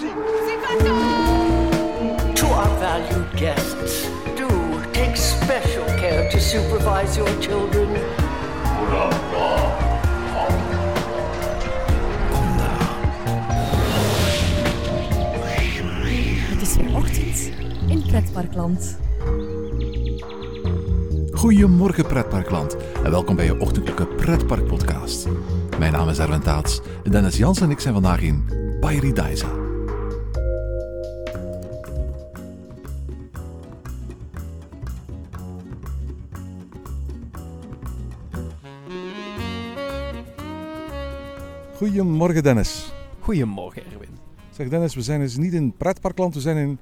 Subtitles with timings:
[0.00, 0.06] To
[2.46, 4.48] our valued guests, do
[4.92, 7.88] take special care to supervise your children.
[16.48, 17.50] Het is weer ochtend
[17.88, 18.98] in Pretparkland.
[21.32, 25.28] Goedemorgen pretparkland en welkom bij je ochtendelijke pretparkpodcast.
[25.78, 28.44] Mijn naam is Erwin Taats en Dennis Jans en ik zijn vandaag in
[28.80, 29.59] Paradise.
[41.80, 42.92] Goedemorgen Dennis.
[43.20, 44.18] Goedemorgen, Erwin.
[44.50, 46.78] Zeg Dennis, we zijn dus niet in pretparkland, we zijn in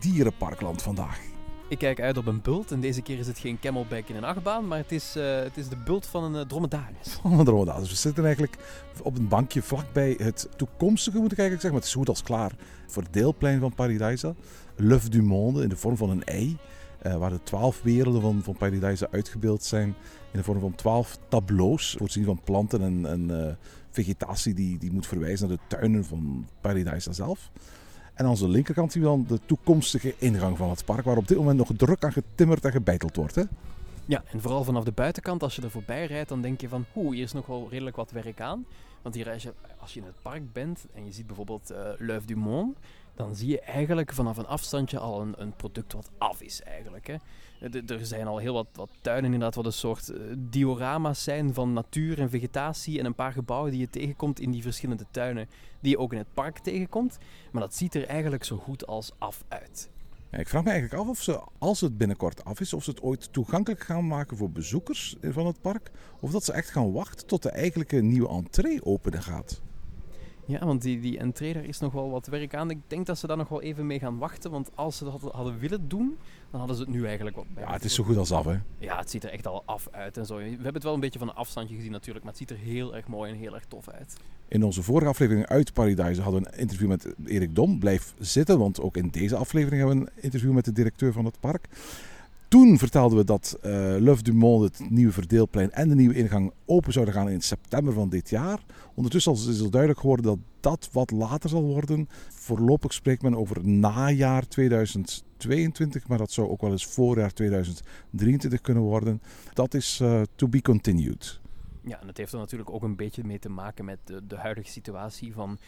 [0.00, 1.20] dierenparkland vandaag.
[1.68, 4.24] Ik kijk uit op een bult en deze keer is het geen camelback in een
[4.24, 7.08] achtbaan, maar het is, eh, het is de bult van een uh, dromedaris.
[7.22, 7.88] Van een dromedaris.
[7.88, 8.56] We zitten eigenlijk
[9.02, 11.70] op een bankje vlakbij het toekomstige, moet ik eigenlijk zeggen.
[11.70, 12.52] Maar het is goed als klaar
[12.86, 14.34] voor het deelplein van Paradisa.
[14.76, 16.56] L'œuf du monde in de vorm van een ei.
[16.98, 19.94] eh, waar de twaalf werelden van, van Paradisa uitgebeeld zijn.
[20.32, 21.94] In de vorm van twaalf tableaus.
[21.98, 23.54] Voorzien van planten en, en eh,
[23.92, 27.50] vegetatie die, die moet verwijzen naar de tuinen van Paradisa zelf.
[28.14, 31.04] En aan onze linkerkant zien we dan de toekomstige ingang van het park.
[31.04, 33.34] Waar op dit moment nog druk aan getimmerd en gebeiteld wordt.
[33.34, 33.42] Hè?
[34.04, 36.84] Ja, en vooral vanaf de buitenkant, als je er voorbij rijdt, dan denk je van,
[36.96, 38.66] oeh, hier is nog wel redelijk wat werk aan.
[39.02, 42.24] Want hier, als je, als je in het park bent en je ziet bijvoorbeeld L'œuf
[42.24, 42.74] du monde,
[43.14, 47.06] dan zie je eigenlijk vanaf een afstandje al een, een product wat af is eigenlijk.
[47.06, 47.16] Hè.
[47.86, 51.72] Er zijn al heel wat, wat tuinen inderdaad, wat een soort eh, diorama's zijn van
[51.72, 55.48] natuur en vegetatie en een paar gebouwen die je tegenkomt in die verschillende tuinen
[55.80, 57.18] die je ook in het park tegenkomt.
[57.52, 59.90] Maar dat ziet er eigenlijk zo goed als af uit.
[60.30, 63.02] Ik vraag me eigenlijk af of ze, als het binnenkort af is, of ze het
[63.02, 65.90] ooit toegankelijk gaan maken voor bezoekers van het park.
[66.20, 69.62] Of dat ze echt gaan wachten tot de eigenlijke nieuwe entree open gaat.
[70.46, 72.70] Ja, want die, die entree, daar is nog wel wat werk aan.
[72.70, 74.50] Ik denk dat ze daar nog wel even mee gaan wachten.
[74.50, 76.16] Want als ze dat hadden willen doen,
[76.50, 77.62] dan hadden ze het nu eigenlijk wat bij.
[77.62, 78.56] Ja, het is zo goed als af, hè.
[78.78, 80.36] Ja, het ziet er echt al af uit en zo.
[80.36, 82.64] We hebben het wel een beetje van een afstandje gezien natuurlijk, maar het ziet er
[82.64, 84.16] heel erg mooi en heel erg tof uit.
[84.48, 87.78] In onze vorige aflevering uit Paradise hadden we een interview met Erik Dom.
[87.78, 91.24] Blijf zitten, want ook in deze aflevering hebben we een interview met de directeur van
[91.24, 91.68] het park.
[92.52, 96.52] Toen vertelden we dat eh L'œuf du Monde, het nieuwe verdeelplein en de nieuwe ingang
[96.66, 98.60] open zouden gaan in september van dit jaar.
[98.94, 102.08] Ondertussen is het duidelijk geworden dat dat wat later zal worden.
[102.30, 108.82] Voorlopig spreekt men over najaar 2022, maar dat zou ook wel eens voorjaar 2023 kunnen
[108.82, 109.22] worden.
[109.52, 111.40] Dat is eh, to be continued.
[111.84, 114.36] Ja, en dat heeft er natuurlijk ook een beetje mee te maken met de, de
[114.36, 115.58] huidige situatie van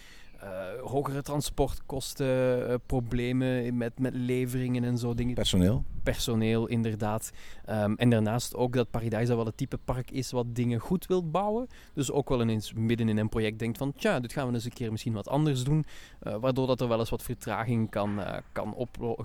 [0.84, 5.34] hogere transportkosten, eh, problemen met, met leveringen en zo dingen.
[5.34, 5.84] Personeel.
[6.03, 7.31] personeel, inderdaad.
[7.65, 11.31] Ehm, en daarnaast ook dat Paradise wel het type park is wat dingen goed wil
[11.31, 11.67] bouwen.
[11.94, 14.65] Dus ook wel ineens midden in een project denkt van, tja, dit gaan we eens
[14.65, 15.84] een keer misschien wat anders doen.
[16.21, 18.75] eh, waardoor dat er wel eens wat vertraging kan, eh, kan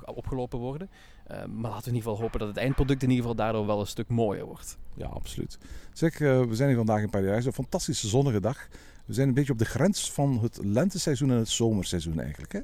[0.05, 0.89] opgelopen worden.
[1.27, 3.65] Ehm, maar laten we in ieder geval hopen dat het eindproduct in ieder geval daardoor
[3.65, 4.77] wel een stuk mooier wordt.
[4.95, 5.57] Ja, absoluut.
[5.93, 7.47] Zeg, eh, we zijn hier vandaag in Paradise.
[7.47, 8.67] Een fantastische zonnige dag.
[9.09, 12.51] We zijn een beetje op de grens van het lenteseizoen en het zomerseizoen eigenlijk.
[12.51, 12.59] Hè?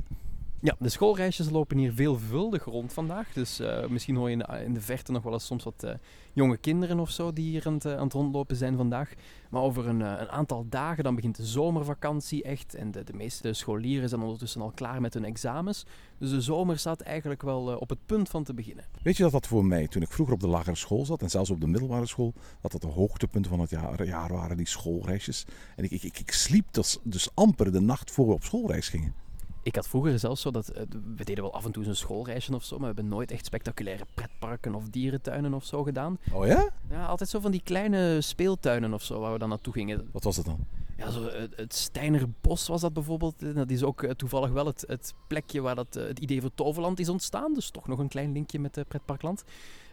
[0.65, 3.33] Ja, de schoolreisjes lopen hier veelvuldig rond vandaag.
[3.33, 5.93] Dus eh, misschien hoor je in de, verte nog wel eens soms wat eh,
[6.33, 9.13] jonge kinderen of zo die hier aan het, eh, rondlopen zijn vandaag.
[9.49, 12.75] Maar over een, een aantal dagen dan begint de zomervakantie echt.
[12.75, 15.85] En de, de meeste scholieren zijn ondertussen al klaar met hun examens.
[16.17, 18.85] Dus de zomer staat eigenlijk wel op het punt van te beginnen.
[19.01, 21.29] Weet je dat dat voor mij, toen ik vroeger op de lagere school zat en
[21.29, 24.67] zelfs op de middelbare school, dat dat de hoogtepunten van het jaar, jaar waren, die
[24.67, 25.45] schoolreisjes.
[25.75, 28.89] En ik, ik, ik, ik sliep dus, dus amper de nacht voor we op schoolreis
[28.89, 29.24] gingen.
[29.65, 30.83] Ik had vroeger zelfs zo dat, eh,
[31.15, 33.45] we deden wel af en toe een schoolreisje of zo, maar we hebben nooit echt
[33.45, 36.17] spectaculaire pretparken of dierentuinen of zo gedaan.
[36.33, 36.69] Oh ja?
[36.89, 40.09] Ja, altijd zo van die kleine speeltuinen of zo waar we dan naartoe gingen.
[40.11, 40.59] Wat was dat dan?
[40.97, 43.41] Ja, zo, het, het Steinerbos was dat bijvoorbeeld.
[43.41, 46.41] En Dat is ook eh, toevallig wel het, het plekje waar dat, eh, het idee
[46.41, 47.53] voor Toverland is ontstaan.
[47.53, 49.43] Dus toch nog een klein linkje met uh, Pretparkland.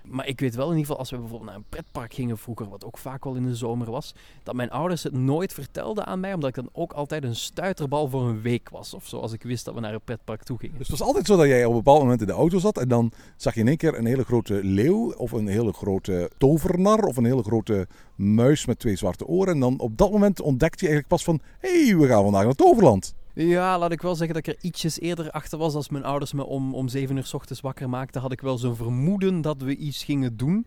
[0.04, 2.68] Maar ik weet wel in ieder geval, als we bijvoorbeeld naar een pretpark gingen vroeger,
[2.68, 6.20] wat ook vaak wel in de zomer was, dat mijn ouders het nooit vertelden aan
[6.20, 8.94] mij, omdat ik dan ook altijd een stuiterbal voor een week was.
[8.94, 10.78] Of zo, als ik wist dat we naar een pretpark toe gingen.
[10.78, 12.78] Dus het was altijd zo dat jij op een bepaald moment in de auto zat
[12.78, 16.30] en dan zag je in één keer een hele grote leeuw of een hele grote
[16.38, 19.54] tovernar of een hele grote muis met twee zwarte oren.
[19.54, 22.44] En dan op dat moment ontdekte je eigenlijk pas van, hé, hey, we gaan vandaag
[22.44, 23.14] naar Toverland.
[23.34, 25.74] Ja, laat ik wel zeggen dat ik er ietsjes eerder achter was.
[25.74, 28.58] Als mijn ouders me om, om 7 uur s ochtends wakker maakten, had ik wel
[28.58, 30.66] zo'n vermoeden dat we iets gingen doen.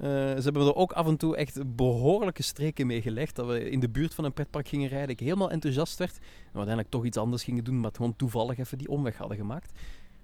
[0.00, 3.36] Uh, ze hebben er ook af en toe echt behoorlijke streken mee gelegd.
[3.36, 5.08] Dat we in de buurt van een pretpark gingen rijden.
[5.08, 6.16] Ik helemaal enthousiast werd.
[6.18, 9.72] En uiteindelijk toch iets anders gingen doen, maar gewoon toevallig even die omweg hadden gemaakt.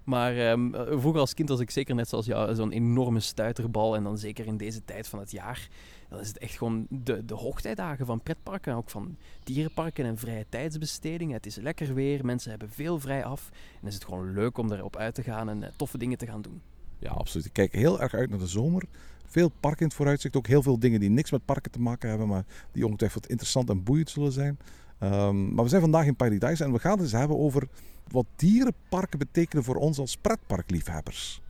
[0.03, 3.95] Maar um, vroeger als kind was ik zeker net zoals jou zo'n enorme stuiterbal.
[3.95, 5.67] En dan zeker in deze tijd van het jaar.
[6.13, 10.45] Dan is het echt gewoon de, de hoogtijdagen van pretparken, ook van dierenparken en vrije
[10.49, 11.35] tijdsbestedingen.
[11.35, 13.49] Het is lekker weer, mensen hebben veel vrij af
[13.81, 16.25] en is het gewoon leuk om erop uit te gaan en eh, toffe dingen te
[16.25, 16.61] gaan doen.
[16.99, 17.45] Ja, absoluut.
[17.45, 18.83] Ik kijk heel erg uit naar de zomer.
[19.25, 20.35] Veel parken in het vooruitzicht.
[20.35, 23.69] Ook heel veel dingen die niks met parken te maken hebben, maar die ongetwijfeld interessant
[23.69, 24.57] en boeiend zullen zijn.
[24.99, 27.67] Ehm, maar we zijn vandaag in Paradise en we gaan het eens hebben over
[28.07, 31.42] wat dierenparken betekenen voor ons als pretparkliefhebbers.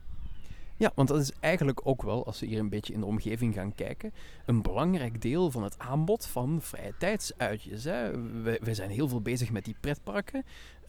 [0.76, 3.54] Ja, want dat is eigenlijk ook wel, als we hier een beetje in de omgeving
[3.54, 4.12] gaan kijken,
[4.46, 7.84] een belangrijk deel van het aanbod van vrije tijdsuitjes.
[7.84, 8.10] Hè.
[8.42, 10.44] We, we zijn heel veel bezig met die pretparken.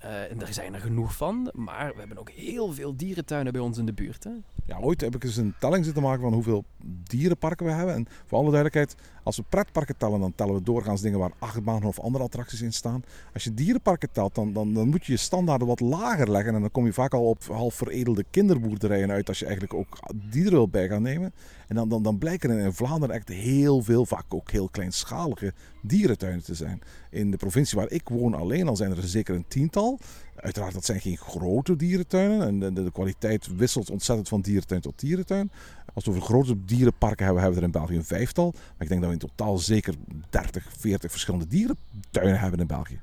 [0.05, 3.61] Uh, en er zijn er genoeg van, maar we hebben ook heel veel dierentuinen bij
[3.61, 4.23] ons in de buurt.
[4.23, 4.31] Hè?
[4.65, 7.95] Ja, ooit heb ik eens een telling zitten maken van hoeveel dierenparken we hebben.
[7.95, 11.87] En voor alle duidelijkheid, als we pretparken tellen, dan tellen we doorgaans dingen waar achtbanen
[11.87, 13.03] of andere attracties in staan.
[13.33, 16.55] Als je dierenparken telt, dan, dan, dan moet je je standaarden wat lager leggen.
[16.55, 19.99] En dan kom je vaak al op half veredelde kinderboerderijen uit als je eigenlijk ook
[20.29, 21.33] dieren wil bij gaan nemen.
[21.67, 25.53] En dan, dan, dan blijken er in Vlaanderen echt heel veel, vaak ook heel kleinschalige
[25.87, 26.81] dierentuinen te zijn.
[27.09, 29.99] In de provincie waar ik woon alleen al zijn er zeker een tiental.
[30.35, 32.47] Uiteraard, dat zijn geen grote dierentuinen.
[32.47, 35.51] En de, de, de kwaliteit wisselt ontzettend van dierentuin tot dierentuin.
[35.93, 38.51] Als we over grote dierenparken hebben, hebben we er in België een vijftal.
[38.51, 39.93] Maar ik denk dat we in totaal zeker
[40.29, 42.99] 30, 40 verschillende dierentuinen hebben in België.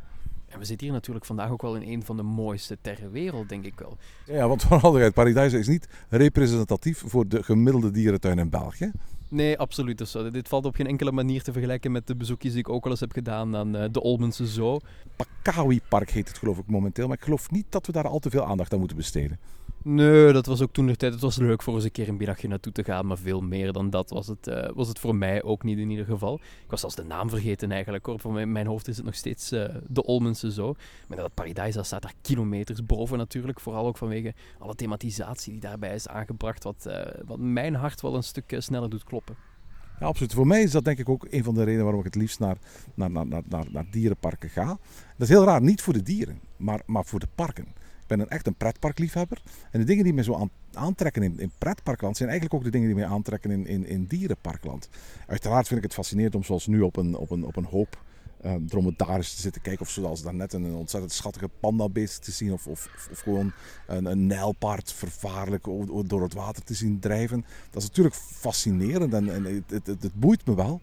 [0.53, 3.49] En we zitten hier natuurlijk vandaag ook wel in een van de mooiste ter wereld,
[3.49, 3.97] denk ik wel.
[4.27, 8.91] Ja, want vooral Paradise is niet representatief voor de gemiddelde dierentuin in België.
[9.33, 9.99] Nee, absoluut.
[9.99, 12.85] Dus, dit valt op geen enkele manier te vergelijken met de bezoekjes die ik ook
[12.85, 14.79] al eens heb gedaan aan uh, de Olmense Zoo.
[15.17, 18.19] Pakawi Park heet het geloof ik momenteel, maar ik geloof niet dat we daar al
[18.19, 19.39] te veel aandacht aan moeten besteden.
[19.85, 21.13] Nee, dat was ook toen de tijd.
[21.13, 23.73] Het was leuk voor eens een keer een middagje naartoe te gaan, maar veel meer
[23.73, 26.35] dan dat was het, uh, was het voor mij ook niet in ieder geval.
[26.35, 28.21] Ik was zelfs de naam vergeten eigenlijk hoor.
[28.21, 30.75] Voor mijn, hoofd is het nog steeds uh, de Olmense Zoo.
[31.09, 33.61] Maar dat Paradise staat daar kilometers boven natuurlijk.
[33.61, 38.15] Vooral ook vanwege alle thematisatie die daarbij is aangebracht, wat, uh, wat mijn hart wel
[38.15, 39.37] een stuk sneller doet kloppen.
[40.01, 40.35] Ja, absoluut.
[40.35, 42.39] Voor mij is dat denk ik ook een van de redenen waarom ik het liefst
[42.39, 42.57] naar,
[42.95, 44.67] naar, naar, naar, naar dierenparken ga.
[44.67, 44.79] Dat
[45.17, 47.82] is heel raar, niet voor de dieren, maar, maar voor de parken.
[48.19, 49.43] Ben echt een pretparkliefhebber.
[49.71, 52.71] En de dingen die me zo aan, aantrekken in, in pretparkland zijn eigenlijk ook de
[52.71, 54.89] dingen die mij aantrekken in, in, in dierenparkland.
[55.27, 58.03] Uiteraard vind ik het fascinerend om zoals nu op een, op een, op een hoop
[58.45, 59.87] uh, dromedaris te zitten kijken.
[59.87, 62.53] Of zoals daarnet een, een ontzettend schattige pandabeest te zien.
[62.53, 63.53] Of, of, of gewoon
[63.87, 65.65] een, een nijlpaard vervaarlijk
[66.07, 67.45] door het water te zien drijven.
[67.71, 70.81] Dat is natuurlijk fascinerend en, en het, het, het, boeit me wel.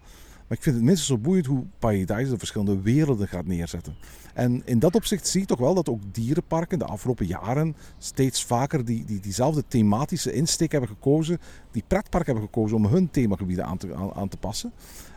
[0.48, 3.96] Maar ik vind het minstens zo boeiend hoe Paradise de verschillende werelden gaat neerzetten.
[4.40, 8.44] En in dat opzicht zie je toch wel dat ook dierenparken de afgelopen jaren steeds
[8.44, 11.38] vaker die, die, diezelfde thematische insteek hebben gekozen.
[11.72, 14.72] Die pretparken hebben gekozen om hun themagebieden aan te, aan, te passen.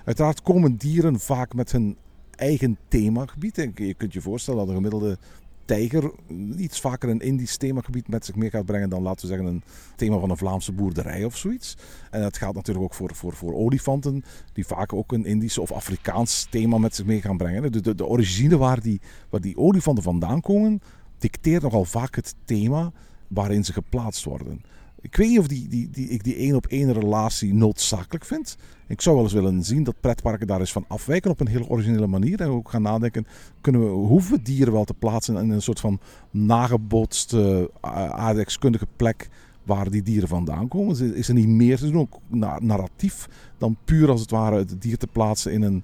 [0.04, 1.96] Uiteraard komen dieren vaak met hun
[2.30, 3.56] eigen themagebied.
[3.74, 5.19] Je kunt je voorstellen dat een gemiddelde
[5.64, 6.12] tijger
[6.56, 9.62] iets vaker een Indisch themagebied met zich mee gaat brengen dan, laten we zeggen, een
[9.97, 11.76] thema van een Vlaamse boerderij of zoiets.
[12.11, 15.73] En dat gaat natuurlijk ook voor, voor, voor olifanten, die vaak ook een Indisch of
[15.73, 17.73] Afrikaans thema met zich mee gaan brengen.
[17.73, 19.00] De, de, de origine waar die,
[19.31, 20.81] waar die olifanten vandaan komen,
[21.19, 22.93] dicteert nogal vaak het thema
[23.29, 24.62] waarin ze geplaatst worden.
[25.02, 28.56] Ik weet niet of die, die, die, ik die één op één relatie noodzakelijk vind.
[28.87, 31.69] Ik zou wel eens willen zien dat pretparken daar eens van afwijken op een hele
[31.69, 32.40] originele manier.
[32.40, 33.26] En ook gaan nadenken,
[33.60, 36.00] kunnen we, hoeven we dieren wel te plaatsen in een soort van
[36.31, 39.28] nagebotste aardrijkskundige plek
[39.62, 41.14] waar die dieren vandaan komen?
[41.14, 42.20] Is er niet meer te doen, ook
[42.60, 43.28] narratief,
[43.58, 45.82] dan puur als het ware het dier te plaatsen in een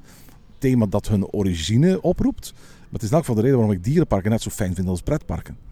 [0.59, 2.53] thema dat hun origine oproept?
[2.55, 5.03] Maar het is in elk de reden waarom ik dierenparken net zo fijn vind als
[5.03, 5.68] pretparken.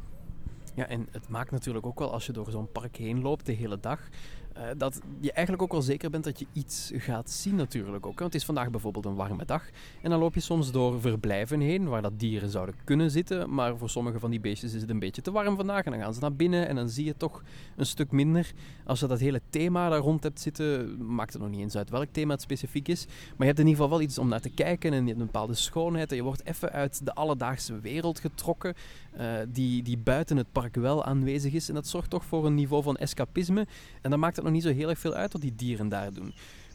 [0.76, 3.52] Ja, en het maakt natuurlijk ook wel als je door zo'n park heen loopt de
[3.52, 4.08] hele dag,
[4.56, 8.18] uh, dat je eigenlijk ook wel zeker bent dat je iets gaat zien natuurlijk ook.
[8.18, 9.64] Want het is vandaag bijvoorbeeld een warme dag
[10.02, 13.76] en dan loop je soms door verblijven heen waar dat dieren zouden kunnen zitten, maar
[13.76, 16.14] voor sommige van die beestjes is het een beetje te warm vandaag en dan gaan
[16.14, 17.42] ze naar binnen en dan zie je toch
[17.76, 18.52] een stuk minder.
[18.84, 21.90] Als je dat hele thema daar rond hebt zitten, maakt het nog niet eens uit
[21.90, 24.40] welk thema het specifiek is, maar je hebt in ieder geval wel iets om naar
[24.40, 27.80] te kijken en je hebt een bepaalde schoonheid en je wordt even uit de alledaagse
[27.80, 28.74] wereld getrokken
[29.20, 32.54] uh, die, die buiten het park wel aanwezig is en dat zorgt toch voor een
[32.54, 33.66] niveau van escapisme
[34.02, 36.12] en dan maakt het nog niet zo heel erg veel uit wat die dieren daar
[36.12, 36.26] doen.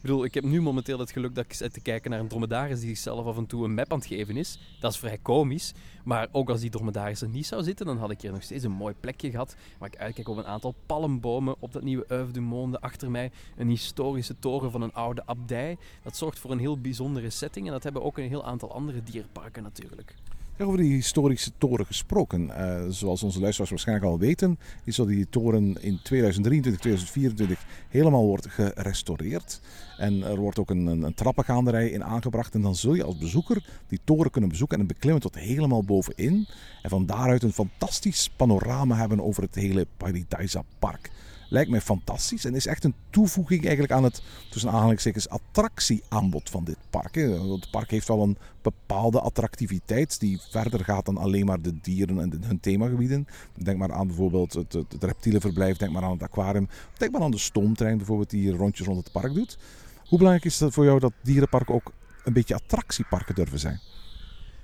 [0.02, 2.28] Ik bedoel, ik heb nu momenteel het geluk dat ik zit te kijken naar een
[2.28, 4.60] dromedaris die zichzelf af en toe een map aan het geven is.
[4.80, 5.74] Dat is vrij komisch.
[6.04, 8.64] Maar ook als die dromedaris er niet zou zitten, dan had ik hier nog steeds
[8.64, 9.56] een mooi plekje gehad.
[9.78, 13.32] Waar ik uitkijk op een aantal palmbomen op dat nieuwe Oeuf Monde achter mij.
[13.58, 15.78] Een historische toren van een oude abdij.
[16.04, 17.66] Dat zorgt voor een heel bijzondere setting.
[17.66, 20.16] En dat hebben ook een heel aantal andere dierparken natuurlijk.
[20.60, 22.48] Over die historische toren gesproken.
[22.48, 28.26] Uh, zoals onze luisteraars waarschijnlijk al weten, is dat die toren in 2023, 2024 helemaal
[28.26, 29.62] wordt gerestaureerd.
[29.98, 32.54] En er wordt ook een, een, trappengaanderij in aangebracht.
[32.54, 36.48] En dan zul je als bezoeker die toren kunnen bezoeken en beklimmen tot helemaal bovenin.
[36.82, 41.10] En van daaruit een fantastisch panorama hebben over het hele Paradisa Park.
[41.52, 46.64] Lijkt mij fantastisch en is echt een toevoeging eigenlijk aan het tussen aanhalingstekens attractieaanbod van
[46.64, 47.16] dit park.
[47.16, 52.20] Het park heeft wel een bepaalde attractiviteit die verder gaat dan alleen maar de dieren
[52.20, 53.28] en hun themagebieden.
[53.56, 57.38] Denk maar aan bijvoorbeeld het reptielenverblijf, denk maar aan het aquarium, denk maar aan de
[57.38, 59.58] stoomtrein bijvoorbeeld die hier rondjes rond het park doet.
[60.06, 61.92] Hoe belangrijk is het voor jou dat dierenparken ook
[62.24, 63.80] een beetje attractieparken durven zijn?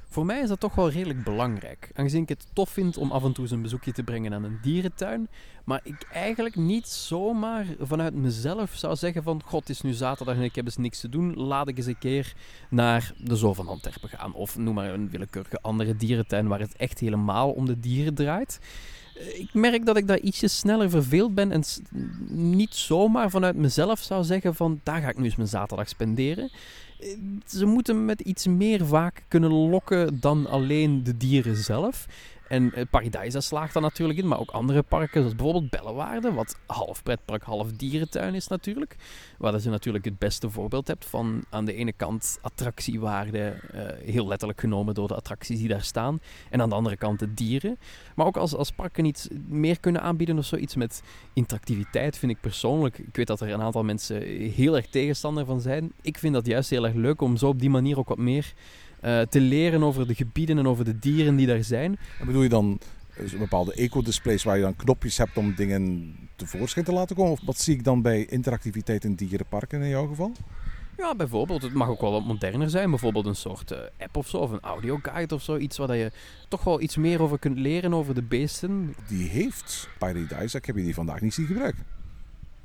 [0.10, 1.90] Voor mij is dat toch wel redelijk belangrijk.
[1.94, 4.44] Aangezien ik het tof vind om af en toe eens een bezoekje te brengen aan
[4.44, 5.28] een dierentuin.
[5.66, 9.42] Maar ik eigenlijk niet zomaar vanuit mezelf zou zeggen van...
[9.46, 11.34] God, is nu zaterdag en ik heb eens niks te doen.
[11.36, 12.34] Laat ik eens een keer
[12.70, 14.34] naar de Zoo van Antwerpen gaan.
[14.34, 18.60] Of noem maar een willekeurige andere dierentuin waar het echt helemaal om de dieren draait.
[19.16, 21.64] Eh, Ik merk dat ik daar ietsje sneller verveeld ben en
[22.30, 26.50] niet zomaar vanuit mezelf zou zeggen van daar ga ik nu eens mijn zaterdag spenderen.
[27.46, 32.06] Ze moeten met iets meer vaak kunnen lokken dan alleen de dieren zelf.
[32.48, 36.60] En eh, Paradijsa slaagt daar natuurlijk in, maar ook andere parken, zoals bijvoorbeeld Bellewaarde, wat
[36.66, 38.96] half pretpark, half dierentuin is natuurlijk.
[39.38, 44.28] Waar je natuurlijk het beste voorbeeld hebt van aan de ene kant attractiewaarde, eh, heel
[44.28, 46.20] letterlijk genomen door de attracties die daar staan.
[46.50, 47.78] En aan de andere kant de dieren.
[48.16, 51.02] Maar ook als, als parken iets meer kunnen aanbieden of zoiets met
[51.34, 52.98] interactiviteit, vind ik persoonlijk.
[52.98, 55.92] Ik weet dat er een aantal mensen heel erg tegenstander van zijn.
[56.02, 58.54] Ik vind dat juist heel erg leuk om zo op die manier ook wat meer
[59.00, 61.98] eh, te leren over de gebieden en over de dieren die daar zijn.
[62.20, 62.80] En bedoel je dan
[63.16, 67.32] eh, bepaalde eco-displays waar je dan knopjes hebt om dingen tevoorschijn te laten komen?
[67.32, 70.32] Of wat zie ik dan bij interactiviteit in dierenparken in jouw geval?
[70.98, 72.90] Ja, bijvoorbeeld, het mag ook wel wat moderner zijn.
[72.90, 75.58] Bijvoorbeeld een soort eh, app of zo, of een audioguide of zo.
[75.58, 76.12] Iets waar dat je
[76.48, 78.96] toch wel iets meer over kunt leren over de beesten.
[79.08, 81.97] Die heeft Paradise, ik heb je die vandaag niet zien gebruiken.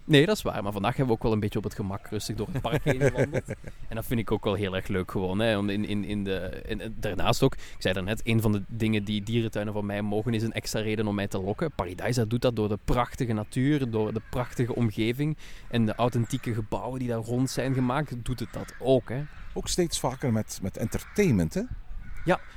[0.05, 0.63] Nee, dat is waar.
[0.63, 2.85] Maar vandaag hebben we ook wel een beetje op het gemak rustig door het park
[2.85, 3.45] heen gewandeld.
[3.89, 5.39] En dat vind ik ook wel heel erg leuk gewoon.
[5.39, 5.59] Hè.
[5.59, 9.23] In, in, in de, in- daarnaast ook, ik zei daarnet, een van de dingen die
[9.23, 11.73] dierentuinen van mij mogen is een extra reden om mij te lokken.
[11.73, 15.37] Paradise doet dat door de prachtige natuur, door de prachtige omgeving
[15.71, 19.09] en de authentieke gebouwen die daar rond zijn gemaakt, doet het dat ook.
[19.09, 19.23] Hè.
[19.55, 21.63] Ook steeds vaker met, met entertainment, hè?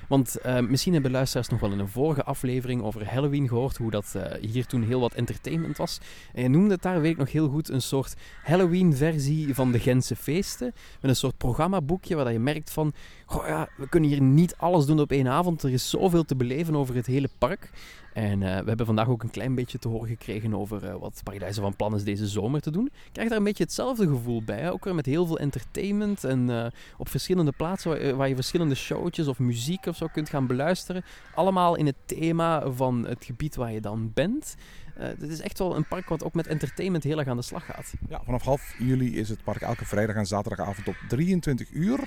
[0.07, 3.91] Want eh, misschien hebben luisteraars nog wel in een vorige aflevering over Halloween gehoord, hoe
[3.91, 5.99] dat eh, hier toen heel wat entertainment was.
[6.33, 9.79] En je noemde het daar, weet ik nog heel goed, een soort Halloween-versie van de
[9.79, 10.73] Gentse feesten.
[11.01, 12.93] Met een soort programmaboekje waar je merkt van,
[13.25, 15.63] goh ja, we kunnen hier niet alles doen op één avond.
[15.63, 17.69] Er is zoveel te beleven over het hele park.
[18.15, 21.21] En eh, we hebben vandaag ook een klein beetje te horen gekregen over eh, wat
[21.23, 22.85] Paradise van plan is deze zomer te doen.
[22.85, 24.59] Ik krijg daar een beetje hetzelfde gevoel bij.
[24.59, 24.71] Hè?
[24.71, 26.65] Ook weer met heel veel entertainment en eh,
[26.97, 30.47] op verschillende plaatsen waar, je- waar je verschillende showtjes of muziek of zo kunt gaan
[30.47, 31.03] beluisteren.
[31.33, 34.55] Allemaal in het thema van het gebied waar je dan bent.
[34.93, 37.65] Het is echt wel een park wat ook met entertainment heel erg aan de slag
[37.65, 37.93] gaat.
[38.09, 41.99] Ja, vanaf half juli is het park elke vrijdag en zaterdagavond op 23 uur.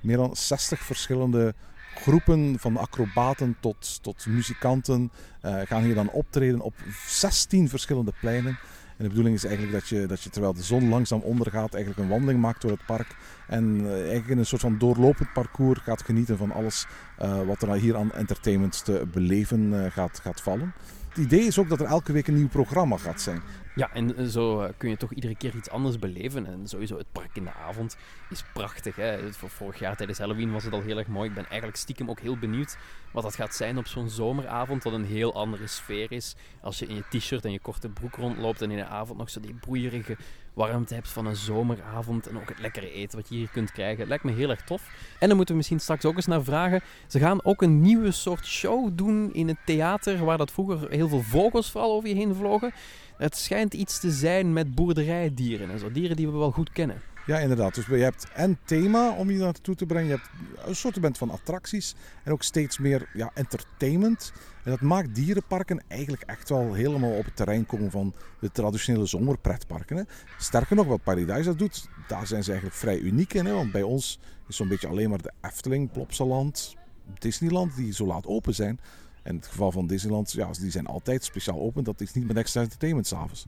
[0.00, 1.54] Meer dan 60 verschillende
[1.98, 5.10] groepen van acrobaten tot, tot muzikanten
[5.40, 6.74] eh, gaan hier dan optreden op
[7.06, 8.58] 16 verschillende pleinen.
[8.96, 12.02] En de bedoeling is eigenlijk dat je, dat je terwijl de zon langzaam ondergaat, eigenlijk
[12.02, 13.16] een wandeling maakt door het park.
[13.48, 16.86] En eh, eigenlijk in een soort van doorlopend parcours gaat genieten van alles
[17.18, 20.72] eh, wat er hier aan entertainment te beleven gaat, gaat vallen.
[21.08, 23.40] Het idee is ook dat er elke week een nieuw programma gaat zijn.
[23.76, 26.46] Ja, en eh, zo eh, kun je toch iedere keer iets anders beleven.
[26.46, 27.96] En sowieso het park in de avond
[28.30, 28.96] is prachtig.
[28.96, 29.32] Hè?
[29.32, 31.28] Vorig jaar tijdens Halloween was het al heel erg mooi.
[31.28, 32.76] Ik ben eigenlijk stiekem ook heel benieuwd
[33.12, 34.82] wat dat gaat zijn op zo'n zomeravond.
[34.84, 36.36] Wat een heel andere sfeer is.
[36.60, 39.30] Als je in je t-shirt en je korte broek rondloopt en in de avond nog
[39.30, 40.16] zo die broeierige
[40.54, 42.26] warmte hebt van een zomeravond.
[42.26, 43.98] En ook het lekkere eten wat je hier kunt krijgen.
[43.98, 44.82] Het lijkt me heel erg tof.
[45.18, 46.80] En dan moeten we misschien straks ook eens naar vragen.
[47.06, 50.24] Ze gaan ook een nieuwe soort show doen in het theater.
[50.24, 52.72] Waar dat vroeger heel veel vogels vooral over je heen vlogen.
[53.16, 55.92] Het schijnt iets te zijn met boerderijdieren en zo.
[55.92, 57.00] Dieren die we wel goed kennen.
[57.26, 57.74] Ja, inderdaad.
[57.74, 60.08] Dus je hebt en thema om je naartoe te brengen.
[60.08, 60.28] Je hebt
[60.66, 61.94] een soort van attracties.
[62.24, 64.32] En ook steeds meer ja, entertainment.
[64.64, 69.06] En dat maakt dierenparken eigenlijk echt wel helemaal op het terrein komen van de traditionele
[69.06, 70.08] zomerpretparken.
[70.38, 73.46] Sterker nog, wat Paradise dat doet, daar zijn ze eigenlijk vrij uniek in.
[73.46, 73.52] Hè.
[73.52, 74.18] Want bij ons
[74.48, 76.76] is zo'n beetje alleen maar de Efteling, Plopsaland,
[77.18, 78.80] Disneyland die zo laat open zijn.
[79.26, 81.84] En het geval van Disneyland, ja, die zijn altijd speciaal open.
[81.84, 83.46] Dat is niet met extra entertainment s'avonds.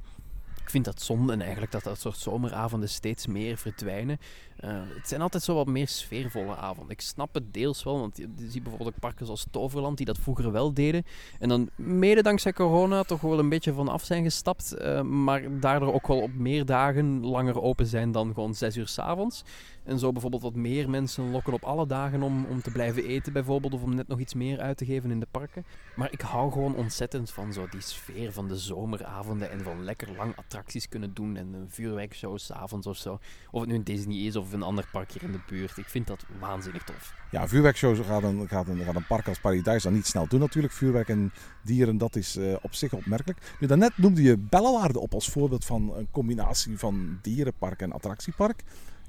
[0.69, 4.19] Ik vind dat zonde en eigenlijk dat dat soort zomeravonden steeds meer verdwijnen.
[4.57, 6.93] Eh, het zijn altijd zo wat meer sfeervolle avonden.
[6.93, 10.53] Ik snap het deels wel, want je, ziet bijvoorbeeld parken zoals Toverland die dat vroeger
[10.53, 11.05] wel deden.
[11.39, 14.73] En dan mede dankzij corona toch wel een beetje van af zijn gestapt.
[14.73, 18.89] eh, maar daardoor ook wel op meer dagen langer open zijn dan gewoon zes uur
[18.89, 19.43] s'avonds.
[19.85, 23.33] En zo bijvoorbeeld wat meer mensen lokken op alle dagen om, om te blijven eten
[23.33, 23.75] bijvoorbeeld.
[23.75, 25.65] Of om net nog iets meer uit te geven in de parken.
[25.97, 30.09] Maar ik hou gewoon ontzettend van zo die sfeer van de zomeravonden en van lekker
[30.17, 33.19] lang attractie attracties kunnen doen en een vuurwerkshow s'avonds of zo.
[33.51, 35.77] Of het nu een Disney is of een ander park hier in de buurt.
[35.77, 37.15] Ik vind dat waanzinnig tof.
[37.31, 40.75] Ja, vuurwerkshows gaat een, gaat gaat een park als Paradise dan niet snel doen natuurlijk.
[40.75, 43.39] Vuurwerk en dieren, dat is eh, op zich opmerkelijk.
[43.61, 48.63] Nu, daarnet noemde je Bellewaarde op als voorbeeld van een combinatie van dierenpark en attractiepark.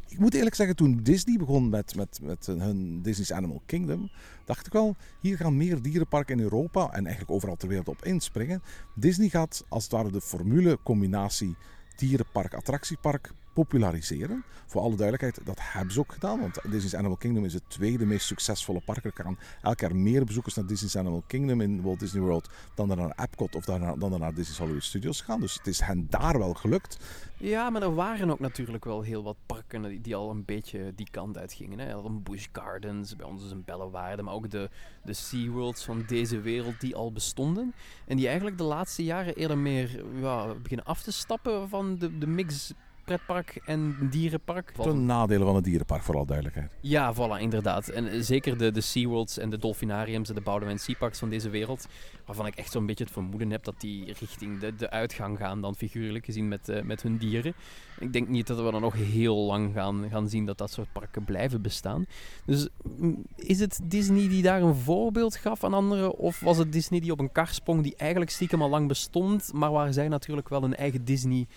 [0.10, 4.10] Ik moet eerlijk zeggen, toen Disney begon met, met, met hun Disney's Animal Kingdom,
[4.46, 8.06] dacht ik wel, hier gaan meer dierenparken in Europa en eigenlijk overal ter wereld op
[8.06, 8.62] inspringen.
[8.96, 11.56] Disney gaat als het ware de formule combinatie
[11.96, 14.44] dierenpark, attractiepark populariseren.
[14.66, 16.40] Voor alle duidelijkheid, dat hebben ze ook gedaan.
[16.40, 19.06] Want Disney's Animal Kingdom is het tweede meest succesvolle park.
[19.06, 22.88] Er gaan elk jaar meer bezoekers naar Disney's Animal Kingdom in Walt Disney World dan
[22.88, 25.40] naar Epcot of dan naar Disney's Hollywood Studios gaan.
[25.40, 26.98] Dus het is hen daar wel gelukt.
[27.38, 30.94] Ja, maar er waren ook natuurlijk wel heel wat parken die, die al een beetje
[30.96, 31.80] die kant uit gingen.
[31.80, 31.94] Hè.
[31.94, 34.70] Een Busch Gardens, bij ons is een Bellewaarde, maar ook de,
[35.04, 37.74] de SeaWorlds van deze wereld die al bestonden.
[38.08, 42.18] En die eigenlijk de laatste jaren eerder meer ja, beginnen af te stappen van de,
[42.18, 42.74] de mix
[43.10, 44.74] pretpark en dierenpark.
[44.84, 46.72] De nadelen van het dierenpark, vooral duidelijkheid.
[46.82, 47.88] Ja, voilà, inderdaad.
[47.88, 51.50] En eh, zeker de, de SeaWorlds en de Dolfinariums en de Boudewijn Seaparks van deze
[51.50, 51.88] wereld,
[52.26, 55.62] waarvan ik echt zo'n beetje het vermoeden heb dat die richting de, de uitgang gaan,
[55.62, 57.54] dan figuurlijk gezien met, uh, met hun dieren.
[58.00, 60.92] Ik denk niet dat we dan nog heel lang gaan, gaan zien dat dat soort
[60.92, 62.06] parken blijven bestaan.
[62.46, 66.72] Dus mm, is het Disney die daar een voorbeeld gaf aan anderen, of was het
[66.72, 70.08] Disney die op een kar sprong die eigenlijk stiekem al lang bestond, maar waar zij
[70.08, 71.48] natuurlijk wel een eigen Disney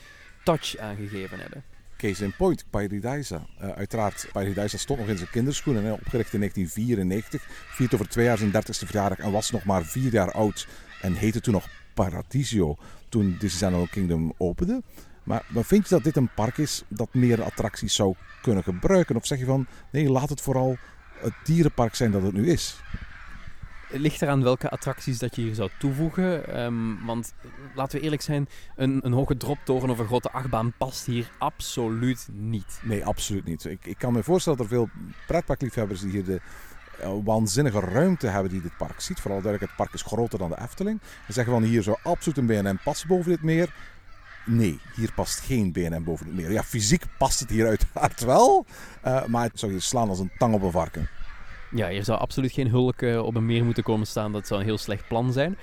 [0.43, 1.65] touch aangegeven hebben.
[1.97, 3.47] Case in point, Paradisa.
[3.63, 5.85] Uh, uiteraard, Paradisa stond nog in zijn kinderschoenen.
[5.85, 7.43] Hè, opgericht in 1994.
[7.49, 10.67] Viert over twee jaar zijn 30ste verjaardag en was nog maar vier jaar oud.
[11.01, 12.77] En heette toen nog Paradisio
[13.09, 14.83] toen Disney Animal Kingdom opende.
[15.23, 19.17] Maar, maar vind je dat dit een park is dat meer attracties zou kunnen gebruiken?
[19.17, 20.77] Of zeg je van, nee, laat het vooral
[21.21, 22.81] het dierenpark zijn dat het nu is?
[23.93, 26.63] Ligt eraan welke attracties dat je hier zou toevoegen.
[26.63, 27.35] Um, want
[27.75, 32.29] laten we eerlijk zijn, een, een hoge droptoren of een grote achtbaan past hier absoluut
[32.33, 32.81] niet.
[32.83, 33.65] Nee, absoluut niet.
[33.65, 34.89] Ik, ik kan me voorstellen dat er veel
[35.27, 36.41] pretparkliefhebbers die hier de
[37.01, 39.21] uh, waanzinnige ruimte hebben die dit park ziet.
[39.21, 41.01] Vooral duidelijk, het park is groter dan de Efteling.
[41.27, 43.75] En zeggen van hier zou absoluut een BNM passen boven dit meer.
[44.45, 46.53] Nee, hier past geen BNM boven het meer.
[46.53, 48.67] Ja, fysiek past het hier uiteraard wel.
[49.07, 51.09] Uh, maar het zou hier slaan als een tang op een varken.
[51.75, 54.33] Ja, hier zou absoluut geen hulk uh, op een meer moeten komen staan.
[54.33, 55.59] Dat zou een heel slecht plan zijn.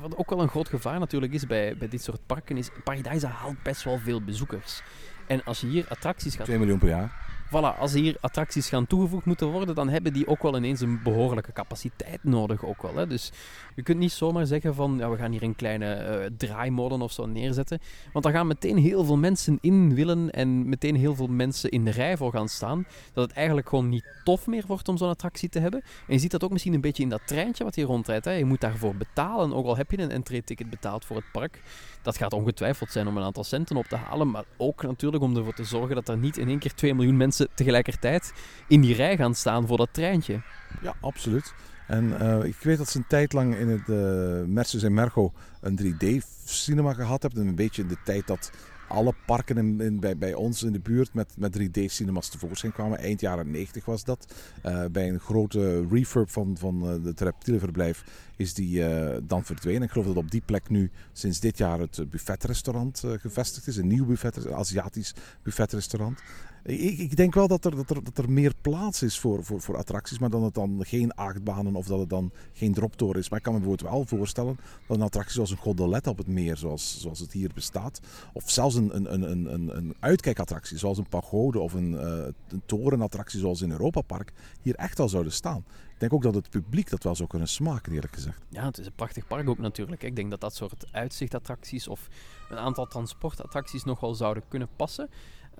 [0.00, 3.26] Wat ook wel een groot gevaar natuurlijk is bij, bij dit soort parken, is Paradise
[3.26, 4.82] haalt best wel veel bezoekers.
[5.26, 6.44] En als je hier attracties gaat...
[6.44, 7.33] 2 miljoen per jaar.
[7.54, 11.02] Voilà, als hier attracties gaan toegevoegd moeten worden, dan hebben die ook wel ineens een
[11.02, 12.64] behoorlijke capaciteit nodig.
[12.64, 13.06] Ook wel, hè.
[13.06, 13.32] Dus
[13.74, 17.12] je kunt niet zomaar zeggen van ja, we gaan hier een kleine uh, draaimolen of
[17.12, 17.78] zo neerzetten.
[18.12, 21.84] Want daar gaan meteen heel veel mensen in willen en meteen heel veel mensen in
[21.84, 22.86] de rij voor gaan staan.
[23.12, 25.80] Dat het eigenlijk gewoon niet tof meer wordt om zo'n attractie te hebben.
[25.80, 28.24] En je ziet dat ook misschien een beetje in dat treintje wat hier rondrijdt.
[28.24, 28.32] Hè.
[28.32, 31.60] Je moet daarvoor betalen, ook al heb je een entree-ticket betaald voor het park.
[32.04, 35.36] Dat gaat ongetwijfeld zijn om een aantal centen op te halen, maar ook natuurlijk om
[35.36, 38.32] ervoor te zorgen dat er niet in één keer 2 miljoen mensen tegelijkertijd
[38.68, 40.40] in die rij gaan staan voor dat treintje.
[40.82, 41.54] Ja, absoluut.
[41.86, 45.78] En uh, ik weet dat ze een tijd lang in het uh, en Mergo een
[45.82, 47.46] 3D-cinema gehad hebben.
[47.46, 48.50] Een beetje in de tijd dat
[48.88, 52.98] alle parken bij, bij ons in de buurt met, met 3D-cinemas tevoorschijn kwamen.
[52.98, 54.34] Eind jaren 90 was dat.
[54.64, 58.04] Uh, bij een grote refurb van, van het reptielenverblijf
[58.36, 58.82] is die
[59.26, 59.82] dan verdwenen.
[59.82, 63.76] Ik geloof dat op die plek nu sinds dit jaar het buffetrestaurant gevestigd is.
[63.76, 66.20] Een nieuw buffet, Aziatisch buffetrestaurant.
[66.64, 69.60] Ik, ik, denk wel dat er, dat, er, dat er meer plaats is voor, voor,
[69.60, 73.28] voor attracties, maar dan het dan geen achtbanen of dat het dan geen droptoren is.
[73.28, 76.26] Maar ik kan me bijvoorbeeld wel voorstellen dat een attractie zoals een gondolet op het
[76.26, 78.00] meer, zoals, zoals het hier bestaat,
[78.32, 82.62] of zelfs een, een, een, een, een uitkijkattractie zoals een pagode of een, uh, een
[82.66, 85.64] torenattractie zoals in Europa Park, hier echt al zouden staan.
[85.94, 88.42] Ik denk ook dat het publiek dat wel zou kunnen smaken, eerlijk gezegd.
[88.48, 90.02] Ja, het is een prachtig park ook natuurlijk.
[90.02, 92.08] Ik denk dat dat soort uitzichtattracties of
[92.50, 95.08] een aantal transportattracties nog wel zouden kunnen passen.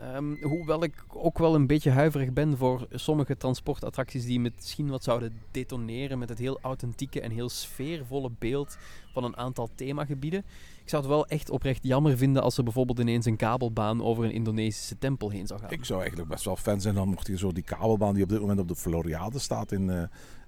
[0.01, 5.05] Um, hoewel ik ook wel een beetje huiverig ben voor sommige transportattracties die misschien wat
[5.05, 8.77] zouden detoneren met het heel authentieke en heel sfeervolle beeld
[9.13, 10.45] van een aantal themagebieden.
[10.83, 14.25] Ik zou het wel echt oprecht jammer vinden als er bijvoorbeeld ineens een kabelbaan over
[14.25, 15.71] een Indonesische tempel heen zou gaan.
[15.71, 18.29] Ik zou eigenlijk best wel fan zijn dan mocht hier zo die kabelbaan die op
[18.29, 20.03] dit moment op de Floriade staat in, uh,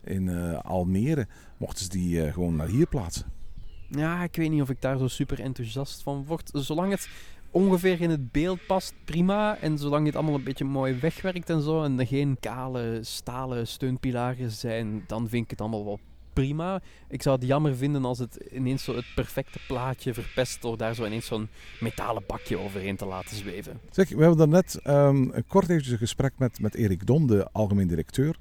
[0.04, 3.34] in uh, Almere, mochten ze die uh, gewoon naar hier plaatsen.
[3.88, 6.50] Ja, ik weet niet of ik daar zo super enthousiast van word.
[6.52, 7.08] Zolang het
[7.56, 9.58] ongeveer in het beeld past, prima.
[9.58, 13.66] En zolang het allemaal een beetje mooi wegwerkt en zo, en er geen kale stalen
[13.66, 15.98] steunpilaren zijn, dan vind ik het allemaal wel
[16.32, 16.82] prima.
[17.08, 20.94] Ik zou het jammer vinden als het ineens zo het perfecte plaatje verpest door daar
[20.94, 21.48] zo ineens zo'n
[21.80, 23.80] metalen bakje overheen te laten zweven.
[23.90, 27.48] Zeg, we hebben daarnet um, een kort eventjes een gesprek met, met Erik Don, de
[27.52, 28.36] algemeen directeur.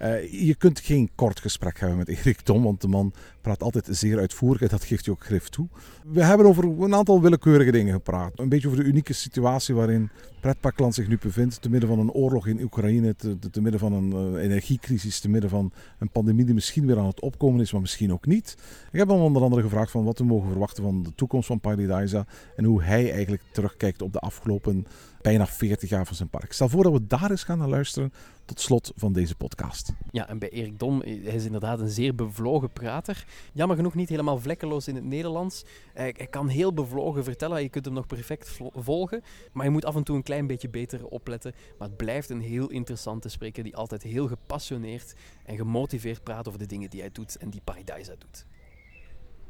[0.00, 3.88] Eh, je kunt geen kort gesprek hebben met Erik Dom, want de man praat altijd
[3.90, 5.68] zeer uitvoerig en dat geeft hij ook grif toe.
[6.06, 8.38] We hebben over een aantal willekeurige dingen gepraat.
[8.38, 10.10] Een beetje over de unieke situatie waarin
[10.40, 11.62] pretparkland zich nu bevindt.
[11.62, 13.16] Te midden van een oorlog in Oekraïne,
[13.50, 17.06] te, midden van een uh, energiecrisis, te midden van een pandemie die misschien weer aan
[17.06, 18.56] het opkomen is, maar misschien ook niet.
[18.92, 21.60] Ik heb hem onder andere gevraagd van wat we mogen verwachten van de toekomst van
[21.60, 24.86] Paradisa en hoe hij eigenlijk terugkijkt op de afgelopen
[25.20, 26.52] bijna 40 jaar van zijn park.
[26.52, 28.12] Stel voor dat we daar eens gaan naar luisteren
[28.44, 29.92] tot slot van deze podcast.
[30.10, 33.26] Ja, en bij Erik Dom, hij is inderdaad een zeer bevlogen prater.
[33.52, 35.64] Jammer genoeg niet helemaal vlekkeloos in het Nederlands.
[35.92, 39.84] Hij, hij kan heel bevlogen vertellen, je kunt hem nog perfect volgen, maar je moet
[39.84, 41.52] af en toe een klein beetje beter opletten.
[41.78, 46.58] Maar het blijft een heel interessante spreker die altijd heel gepassioneerd en gemotiveerd praat over
[46.58, 48.46] de dingen die hij doet en die Paradise doet.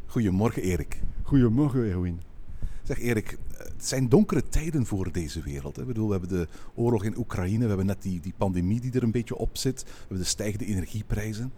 [0.06, 1.00] Goedemorgen Erik.
[1.22, 2.29] Goedemorgen Erwin.
[2.90, 5.76] Zeg Erik, het zijn donkere tijden voor deze wereld.
[5.76, 5.82] Hè?
[5.82, 8.92] Ik bedoel, we hebben de oorlog in Oekraïne, we hebben net die, die pandemie die
[8.92, 11.52] er een beetje op zit, we hebben de stijgende energieprijzen.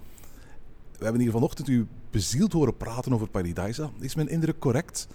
[0.99, 3.91] We hebben hier vanochtend u bezield horen praten over Paradisa.
[4.01, 5.09] Is mijn indruk correct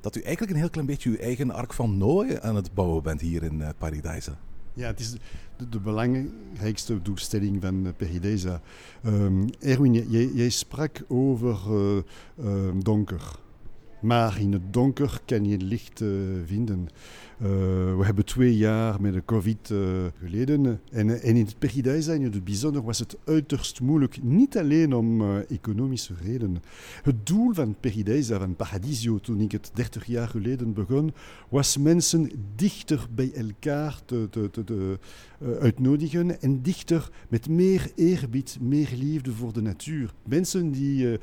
[0.00, 3.02] dat u eigenlijk een heel klein beetje uw eigen ark van Noé aan het bouwen
[3.02, 4.38] bent hier in uh, Paradisa?
[4.72, 5.16] Ja, het is
[5.70, 8.60] de, belangrijkste doelstelling van uh, Paradisa.
[9.04, 9.92] Um, Erwin,
[10.34, 11.58] jij, sprak over
[12.82, 13.42] donker.
[14.04, 16.08] Maar in het donker kan je licht uh,
[16.46, 16.88] vinden.
[17.42, 17.48] Uh,
[17.96, 20.80] we hebben twee jaar met de COVID uh, geleden.
[20.90, 24.22] En, en in het Paradijs in het bijzonder was het uiterst moeilijk.
[24.22, 26.62] Niet alleen om economische redenen.
[27.02, 31.12] Het doel van Paradijsa, van Paradisio, toen ik het 30 jaar geleden begon,
[31.48, 34.98] was mensen dichter bij elkaar te, te, te, te
[35.60, 40.12] uitnodigen en dichter met meer eerbied, meer liefde voor de natuur.
[40.28, 41.18] Mensen die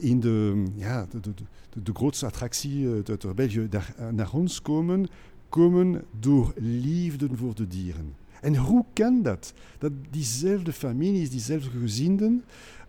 [0.00, 1.34] in de, ja, de,
[1.82, 3.68] de, grootste attractie uit België
[4.10, 5.06] naar ons komen,
[5.50, 8.14] komen door liefde voor de dieren.
[8.40, 9.52] En hoe kan dat?
[9.78, 12.44] Dat diezelfde families, diezelfde gezinnen,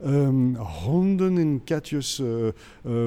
[0.05, 2.51] um, honden en katjes uh, uh,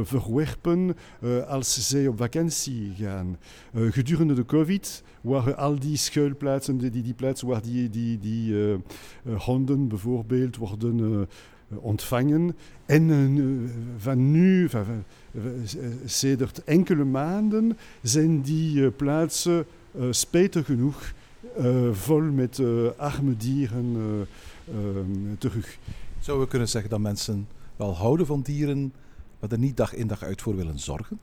[0.02, 3.38] verwerpen uh, als zij op vakantie gaan.
[3.74, 8.54] gedurende de COVID waren al die schuilplaatsen, die, die plaatsen waar die, die, die
[9.36, 11.28] honden bijvoorbeeld worden
[11.80, 12.56] ontvangen.
[12.87, 14.84] En van nu, van,
[16.04, 19.66] sedert enkele maanden, zijn die plaatsen
[20.10, 21.12] spijtig genoeg
[21.92, 22.62] vol met
[22.96, 23.96] arme dieren
[25.38, 25.78] terug.
[26.20, 28.92] Zouden we kunnen zeggen dat mensen wel houden van dieren,
[29.40, 31.18] maar er niet dag in dag uit voor willen zorgen?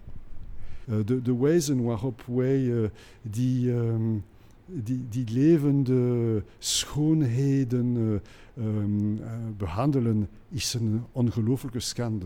[1.06, 3.72] de, de wijze waarop wij die...
[3.72, 4.24] Um,
[4.84, 12.26] die, die levende schoonheden uh, um, uh, behandelen, is een ongelooflijke schande.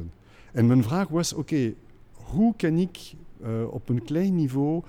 [0.51, 1.73] En mijn vraag was: oké,
[2.11, 4.83] hoe kan ik uh, op een klein niveau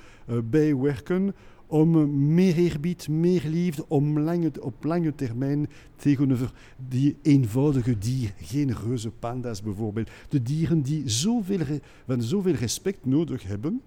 [0.44, 1.34] bijwerken
[1.66, 4.18] om meer eerbied, meer liefde, om
[4.60, 6.52] op lange termijn tegenover
[6.88, 13.42] die eenvoudige dier, geen reuze panda's bijvoorbeeld, de dieren die zoveel, van zoveel respect nodig
[13.42, 13.80] hebben,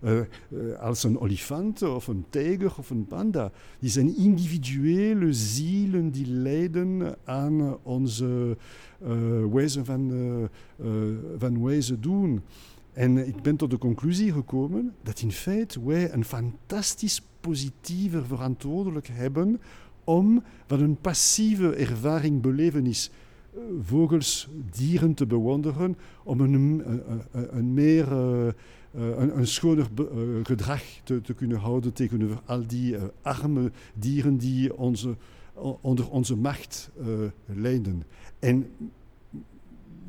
[0.00, 3.52] uh, uh, als een olifant of een tijger of een panda.
[3.78, 8.56] Die zijn individuele zielen die lijden aan onze
[9.02, 10.12] uh, wijze van,
[11.38, 12.40] van wijze doen.
[12.92, 19.08] En ik ben tot de conclusie gekomen dat in feite wij een fantastisch positieve verantwoordelijk
[19.12, 19.60] hebben
[20.04, 23.10] om van een passieve ervaring, belevenis,
[23.82, 26.82] vogels, dieren te bewonderen, om een,
[27.32, 28.06] een, meer
[28.94, 30.06] een, een, schoner uh,
[30.42, 35.16] gedrag te, te, kunnen houden tegenover al die uh, arme dieren die onze,
[35.80, 36.90] onder onze macht
[37.46, 38.02] lijden.
[38.38, 38.70] En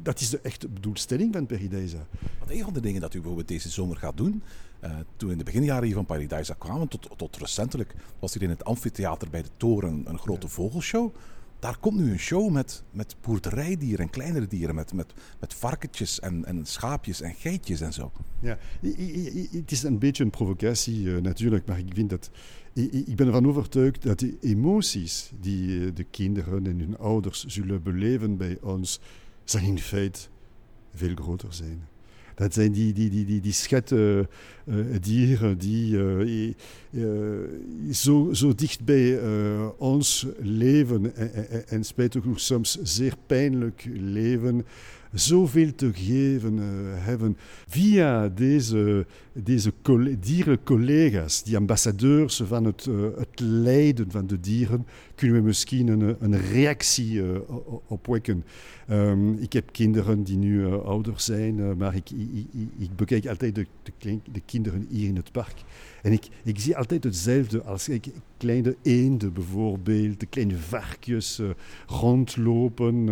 [0.01, 2.07] dat is de echte doelstelling van Paradisa.
[2.39, 4.43] Want een van de dingen dat u bijvoorbeeld deze zomer gaat doen,
[5.15, 8.49] toen we in de beginjaren hier van Paradisa kwamen, tot, tot recentelijk, was hier in
[8.49, 11.13] het amfitheater bij de toren een grote vogelshow
[11.61, 16.19] daar komt nu een show met, met boerderijdieren en kleinere dieren, met, met, met varkentjes
[16.19, 18.11] en, en schaapjes en geitjes en zo.
[18.39, 18.57] Ja,
[19.51, 22.29] het is een beetje een provocatie uh, natuurlijk, maar ik vind dat.
[22.73, 27.83] Ik, ben ervan overtuigd dat de emoties die uh, de kinderen en hun ouders zullen
[27.83, 28.99] beleven bij ons,
[29.43, 30.19] zijn in feite
[30.93, 31.87] veel groter zijn.
[32.35, 36.55] Dat zijn die, die, die, die, die schattendieren uh, die
[36.91, 37.03] uh,
[37.91, 39.19] zo, zo dicht bij
[39.77, 44.65] ons leven en, en, en spijtig genoeg soms zeer pijnlijk leven
[45.13, 46.57] zoveel te geven
[46.93, 49.73] hebben via deze, deze
[50.19, 56.15] dierencollega's, die ambassadeurs van het, uh, het lijden van de dieren, kunnen we misschien een,
[56.19, 57.25] een reactie uh,
[57.87, 58.43] opwekken.
[58.89, 62.45] Um, ik heb kinderen die nu ouder zijn, maar ik, ik,
[62.77, 65.63] ik, bekijk altijd de, de, de, kinderen hier in het park.
[66.01, 68.05] En ik, ik zie altijd hetzelfde als ik,
[68.37, 71.41] kleine eenden bijvoorbeeld, de kleine varkens
[71.87, 73.09] rondlopen.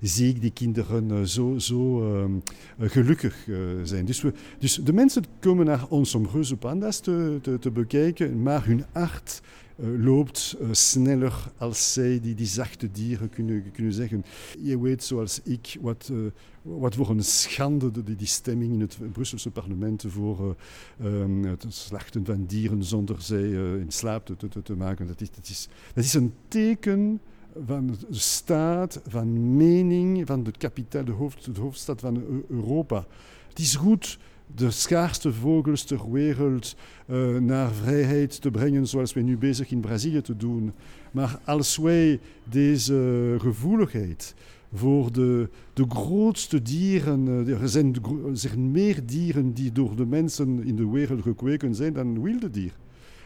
[0.00, 2.32] Zie ik die kinderen zo, zo ehm,
[2.80, 3.48] gelukkig
[3.82, 4.04] zijn.
[4.04, 8.42] Dus, we, dus de mensen komen naar ons om reuze panda's te, te, te bekijken,
[8.42, 9.40] maar hun hart
[9.76, 14.24] uh, loopt uh, sneller als zij die, zachte dieren kunnen, kunnen zeggen.
[14.58, 16.18] Je weet zoals ik wat, uh,
[16.62, 20.56] wat voor een schande die, die stemming in het Brusselse parlement voor
[21.02, 23.50] um, het slachten van dieren zonder zij
[23.80, 25.06] in slaap te, te, te, maken.
[25.06, 27.20] Dat is, dat, is, dat is een teken
[27.66, 33.06] van de staat, van mening, van de kapitaal, de, hoofd, de hoofdstad van Europa.
[33.48, 34.18] Het is goed
[34.54, 39.80] de schaarste vogels ter wereld uh, naar vrijheid te brengen, zoals we nu bezig in
[39.80, 40.72] Brazilië te doen.
[41.12, 44.34] Maar als wij deze gevoeligheid
[44.72, 47.94] voor de, de grootste dieren, uh, er, zijn,
[48.42, 52.78] er meer dieren die door de mensen in de wereld gekweken zijn dan wilde dieren.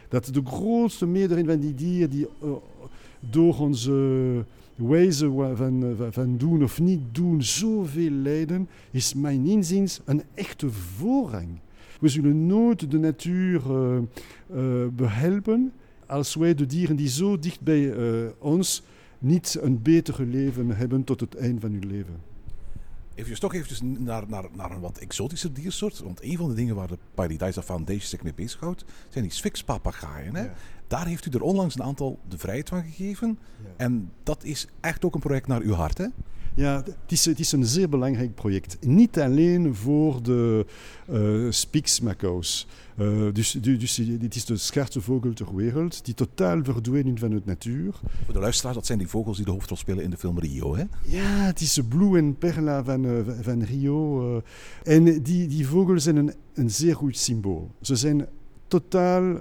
[0.09, 2.51] Dat de grootste meerderheid van die dieren die uh,
[3.31, 4.45] door onze
[4.89, 11.49] wijze van, van doen of niet doen zoveel lijden, is mijn inziens een echte voorrang.
[12.01, 13.99] We zullen nooit de natuur uh,
[14.55, 15.73] uh, behelpen
[16.07, 18.83] als wij de dieren die zo dicht bij uh, ons
[19.19, 22.31] niet een beter leven hebben tot het eind van hun leven.
[23.15, 25.99] Even toch even naar, naar, naar een wat exotische diersoort.
[25.99, 30.33] Want een van de dingen waar de Paradise Foundation zich mee bezighoudt, zijn die sphinxpapagaaien.
[30.33, 30.55] Ja.
[30.93, 33.39] Daar heeft u er onlangs een aantal de vrijheid van gegeven.
[33.63, 33.69] Ja.
[33.77, 36.07] En dat is echt ook een project naar uw hart, hè?
[36.55, 38.77] Ja, het is, het is een zeer belangrijk project.
[38.81, 40.67] Niet alleen voor de
[41.11, 42.67] uh, spiksmakko's.
[42.99, 47.43] Uh, dus, dus dit is de schaarste vogel ter wereld, die totaal verdwenen van de
[47.45, 47.95] natuur.
[48.25, 50.77] Voor de luisteraars, dat zijn die vogels die de hoofdrol spelen in de film Rio,
[50.77, 50.85] hè?
[51.03, 54.35] Ja, het is de Blue en Perla van, uh, van Rio.
[54.37, 54.43] Uh,
[54.95, 57.71] en die, die vogels zijn een, een zeer goed symbool.
[57.81, 58.27] Ze zijn
[58.69, 59.41] totaal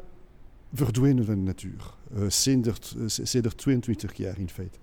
[0.73, 1.93] verdwenen van de natuur.
[2.17, 4.77] Uh, sedert, sedert 22 jaar in feite.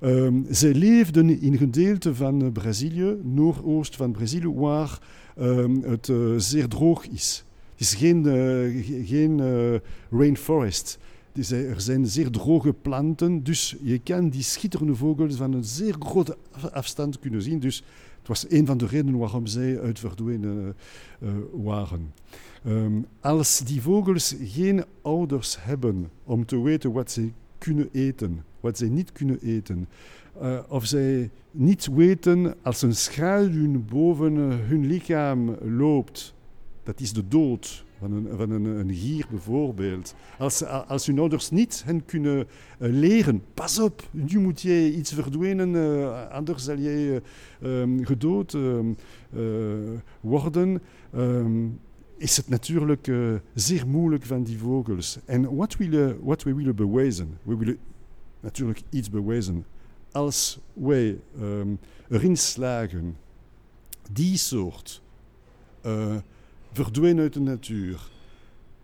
[0.00, 4.98] Um, zij leefden in gedeelten van Brazilië, noordoost van Brazilië, waar
[5.40, 7.44] um, het zeer droog is.
[7.72, 8.24] Het is geen,
[9.06, 9.40] geen
[10.10, 10.98] rainforest.
[11.36, 16.36] Er zijn zeer droge planten, dus je kan die schitterende vogels van een zeer grote
[16.72, 17.58] afstand kunnen zien.
[17.58, 17.82] Dus
[18.18, 20.76] het was een van de redenen waarom zij uitverdwenen
[21.22, 22.12] uh, waren.
[22.66, 28.78] Um, als die vogels geen ouders hebben om te weten wat ze kunnen eten, wat
[28.78, 29.88] zij niet kunnen eten,
[30.42, 36.34] uh, of zij niet weten als een schaduw boven hun lichaam loopt,
[36.82, 40.14] dat is de dood van een, van een, een gier bijvoorbeeld.
[40.38, 42.44] Als, als hun ouders niet hen kunnen uh,
[42.78, 47.20] leren, pas op, nu moet jij iets verdwijnen, uh, anders zal jij
[47.62, 48.96] um, gedood um,
[50.20, 50.82] worden.
[51.14, 51.80] Um,
[52.16, 53.10] is het natuurlijk
[53.54, 55.18] zeer moeilijk van die vogels.
[55.24, 55.76] En wat,
[56.20, 57.78] wat we willen bewijzen, we willen
[58.40, 59.64] natuurlijk iets bewijzen.
[60.12, 61.18] Als wij
[62.08, 63.16] erin slagen
[64.12, 65.02] die soort
[66.76, 68.10] verdwijnen uit de natuur,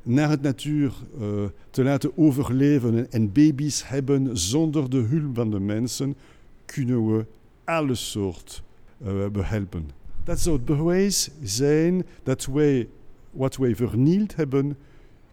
[0.03, 5.61] naar het natuur uh, te laten overleven en baby's hebben zonder de hulp van de
[5.61, 6.17] mensen,
[6.65, 7.27] kunnen we
[7.65, 8.63] alle soort
[9.07, 9.91] uh, behelpen.
[10.25, 12.89] Dat het bewijs zijn dat wij
[13.31, 14.77] wat wij vernield hebben,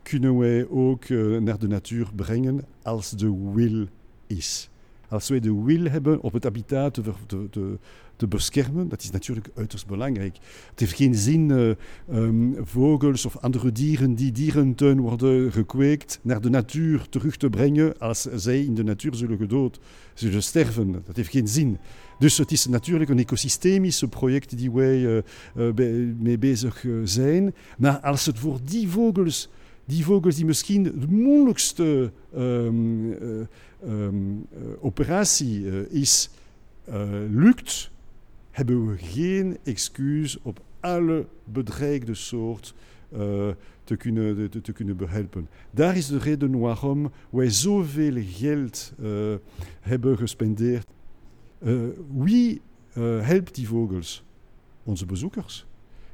[0.04, 3.86] kunnen wij ook uh, naar de natuur brengen als de wil
[4.28, 4.70] is.
[5.08, 7.78] Als wij de wil hebben op het habitat te, te, te,
[8.20, 10.38] te beschermen, dat is natuurlijk uiterst belangrijk.
[10.70, 16.50] Het heeft geen zin uh, vogels of andere dieren die dierentuin worden gekweekt naar de
[16.50, 19.80] natuur terug te brengen als zij in de natuur zullen gedood,
[20.14, 20.92] zullen sterven.
[21.06, 21.78] Dat heeft geen zin.
[22.18, 25.18] Dus het is natuurlijk een ecosystemisch project die wij uh,
[25.58, 27.54] uh, mee bezig zijn.
[27.78, 29.50] Maar als het voor die vogels,
[29.86, 33.16] die vogels die misschien de moeilijkste um,
[33.88, 34.46] um,
[34.80, 36.30] operatie is,
[37.30, 37.92] lukt,
[38.60, 42.74] hebben we geen excuus op alle bedreigde soort
[43.14, 43.48] uh,
[43.84, 45.48] te, kunnen, te, kunnen behelpen.
[45.72, 49.36] Daar is de reden waarom wij zoveel geld uh,
[49.80, 50.88] hebben gespendeerd.
[51.64, 51.82] Uh,
[52.14, 52.62] wie
[53.22, 54.24] helpt die vogels?
[54.84, 55.66] Onze bezoekers.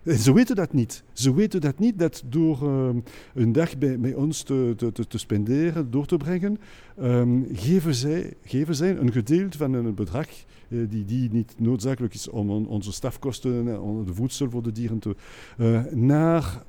[0.03, 1.03] En ze weten dat niet.
[1.13, 3.03] Ze weten dat niet dat door um,
[3.34, 6.58] een dag bij, bij ons te, te, te, spenderen, door te brengen,
[7.01, 10.27] um, geven, zij, geven zij een gedeelte van een bedrag
[10.67, 14.99] die, die niet noodzakelijk is om on, onze stafkosten, uh, de voedsel voor de dieren
[14.99, 15.15] te,
[15.58, 16.63] uh, naar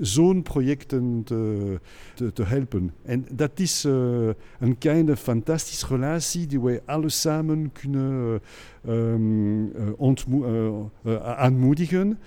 [0.00, 1.80] zo'n projecten te,
[2.32, 2.92] te, helpen.
[3.02, 8.40] En dat is een kleine fantastische relatie die wij alle samen kunnen
[8.88, 9.72] um,
[11.22, 12.18] aanmoedigen.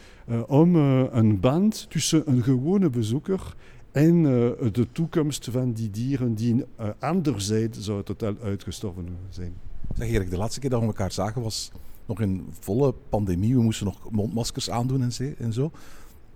[0.47, 3.55] Om een band tussen een gewone bezoeker
[3.91, 4.23] en
[4.71, 9.72] de toekomst van die dieren die uh, anderzijds zou totaal uitgestorven zijn.
[9.95, 11.71] Zeg Erik, de laatste keer dat we elkaar zagen was
[12.05, 13.55] nog in volle pandemie.
[13.55, 15.71] We moesten nog mondmaskers aandoen en, en zo.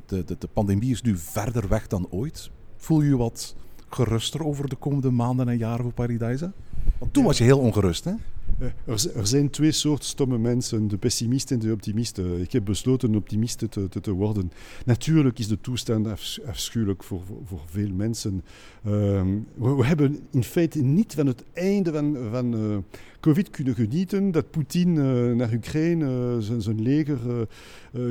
[0.05, 2.51] De, de, de pandemie is nu verder weg dan ooit.
[2.77, 3.55] Voel je je wat
[3.89, 6.51] geruster over de komende maanden en jaren voor Paradise?
[6.97, 8.13] Want toen was je heel ongerust, hè?
[8.59, 8.73] Er,
[9.15, 12.41] er, zijn twee soorten stomme mensen, de pessimisten en de optimisten.
[12.41, 14.51] Ik heb besloten optimist te, te, te, worden.
[14.85, 16.07] Natuurlijk is de toestand
[16.45, 18.43] afschuwelijk voor, voor, veel mensen.
[18.87, 22.77] Um, we, hebben in feite niet van het einde van, van uh,
[23.19, 27.47] COVID kunnen genieten, dat Poetin uh, naar Oekraïne zijn, zijn leger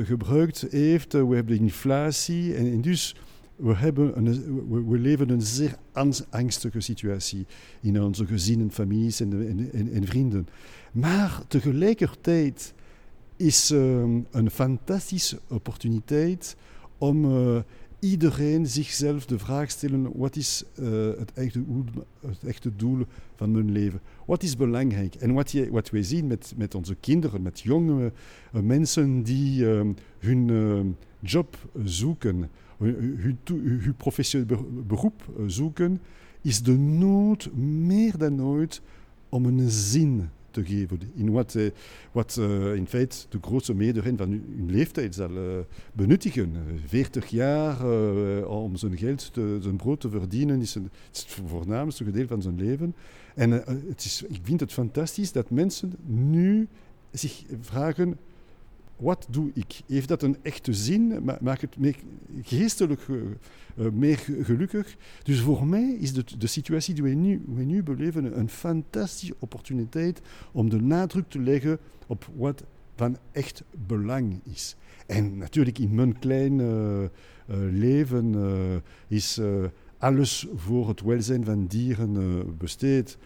[0.03, 1.13] gebruikt heeft.
[1.13, 3.15] we hebben de inflatie en dus
[3.57, 5.77] we, hebben een, we, leven een zeer
[6.29, 7.45] angstige situatie
[7.81, 10.47] in onze gezinnen, families en, en, en vrienden.
[10.91, 12.73] Maar tegelijkertijd
[13.35, 16.55] is um, een fantastische opportuniteit
[16.97, 17.59] om uh,
[17.99, 21.63] iedereen zichzelf de vraag stellen: wat is uh, het, echte
[22.19, 23.05] het echte doel
[23.35, 23.99] van mijn leven?
[24.25, 25.15] Wat is belangrijk?
[25.15, 28.11] En wat, je, wat wij zien met, met onze kinderen, met jonge
[28.53, 33.39] uh, mensen die um, hun job zoeken hun,
[33.81, 36.01] hun professioneel beroep zoeken,
[36.41, 38.81] is de nood meer dan ooit
[39.29, 40.29] om een zin
[40.65, 41.69] geven in wat, uh,
[42.11, 45.57] wat uh, in feite de grootste meerderheid van hun leeftijd zal uh,
[45.93, 46.55] benuttigen.
[46.85, 47.85] 40 jaar
[48.45, 52.41] om zijn geld, te, zijn brood te verdienen, is, een, is het voornaamste gedeelte van
[52.41, 52.95] zijn leven.
[53.35, 53.51] En
[53.87, 56.67] het is, ik vind het fantastisch dat mensen nu
[57.11, 58.17] zich vragen
[58.97, 59.81] wat doe ik?
[59.87, 61.23] Heeft dat een echte zin?
[61.41, 61.95] Maakt het meer
[62.41, 64.95] geestelijk uh, meer gelukkig?
[65.23, 70.21] Dus voor mij is de, de situatie die we nu, nu beleven een fantastische opportuniteit
[70.51, 72.63] om de nadruk te leggen op wat
[72.95, 74.75] van echt belang is.
[75.05, 77.05] En natuurlijk in mijn klein uh,
[77.71, 78.35] leven
[79.07, 79.41] is
[79.97, 83.17] alles voor het welzijn van dieren besteed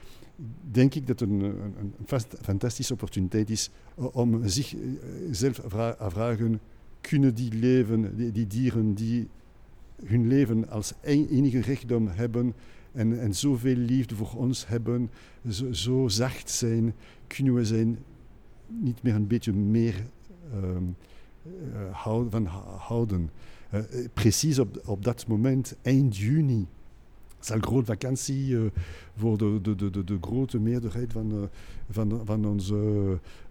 [0.71, 1.93] denk ik dat het een, een,
[2.41, 5.61] fantastische opportuniteit is om zichzelf
[5.97, 6.59] vragen,
[7.01, 9.27] kunnen die leven, die, die, dieren die
[10.05, 12.53] hun leven als enige rechtdom hebben
[12.91, 15.09] en, en zoveel liefde voor ons hebben,
[15.71, 16.93] zo, zacht zijn,
[17.27, 17.97] kunnen we zijn
[18.67, 20.05] niet meer een beetje meer
[20.55, 20.77] uh,
[21.91, 22.45] houden, van
[22.77, 23.29] houden.
[24.13, 26.67] Precies op, op dat moment, eind juni,
[27.45, 28.61] zal vakantie uh,
[29.15, 31.41] voor de, de, de, de, grote meerderheid van, uh,
[31.89, 32.75] van, van onze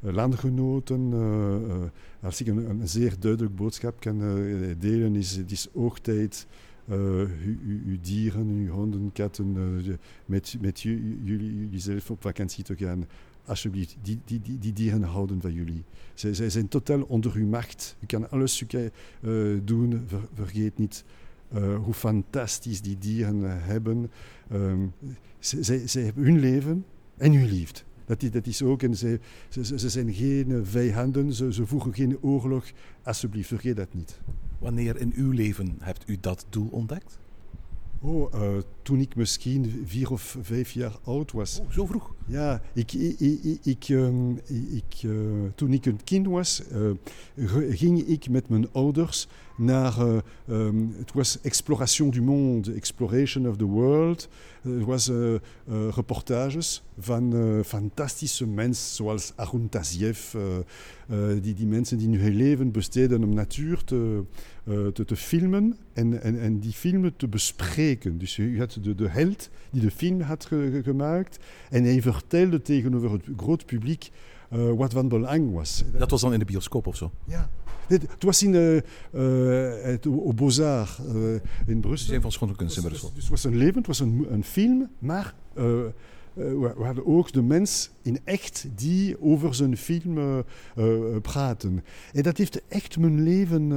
[0.02, 1.12] uh, landgenoten.
[2.22, 4.18] als ik een, een, zeer duidelijk boodschap kan
[4.78, 6.46] delen, is het is ook tijd
[7.86, 9.56] uw dieren, uw honden, katten,
[10.26, 13.06] met, met jullie, jullie zelf op vakantie te gaan.
[13.44, 15.84] Alsjeblieft, die, die, die, die dieren houden van jullie.
[16.14, 17.96] Zij, zij zijn totaal onder uw macht.
[18.00, 18.64] U kan alles
[19.64, 21.04] doen, ver, vergeet niet
[21.54, 24.10] uh, hoe fantastisch die dieren hebben.
[24.52, 24.92] Um,
[25.38, 26.84] ze, ze, hebben hun leven
[27.16, 27.80] en hun liefde.
[28.04, 31.94] Dat is, dat is ook, en ze, ze, ze zijn geen vijanden, ze, ze voegen
[31.94, 32.64] geen oorlog.
[33.02, 34.20] Alsjeblieft, vergeet dat niet.
[34.58, 37.18] Wanneer in uw leven hebt u dat doel ontdekt?
[38.02, 38.48] Oh, uh,
[38.82, 41.60] toen ik misschien vier of vijf jaar oud was.
[41.60, 42.14] Oh, zo vroeg?
[42.26, 45.12] Ja, ik, ik, ik, ik, um, ik uh,
[45.54, 46.90] toen ik een kind was, uh,
[47.70, 49.28] ging ik met mijn ouders
[49.60, 54.28] naar, um, het was Exploration du Monde, Exploration of the World.
[54.62, 55.10] Het was
[55.94, 60.34] reportages van fantastische mensen zoals Arun Taziev,
[61.40, 64.24] die, die mensen die hun leven besteden om natuur te,
[64.92, 68.18] te, te filmen en, en, en die filmen te bespreken.
[68.18, 71.38] Dus u had de, de held die de film had ge, gemaakt
[71.70, 74.10] en hij vertelde tegenover het groot publiek
[74.52, 75.84] uh, wat van belang was.
[75.98, 77.10] Dat was dan in de bioscoop of zo?
[77.24, 77.50] Ja.
[77.86, 78.82] Het was in, uh, uh,
[79.82, 81.34] het, op Beaux-Arts uh,
[81.66, 82.20] in Brussel.
[82.20, 83.10] Van Schone Kunst in Brussel.
[83.14, 85.92] Dus het was een leven, het was een, een film, maar we,
[86.34, 90.44] we, hadden ook de mens in echt die over zijn film
[91.22, 91.84] praten.
[92.12, 93.72] En dat heeft echt mijn leven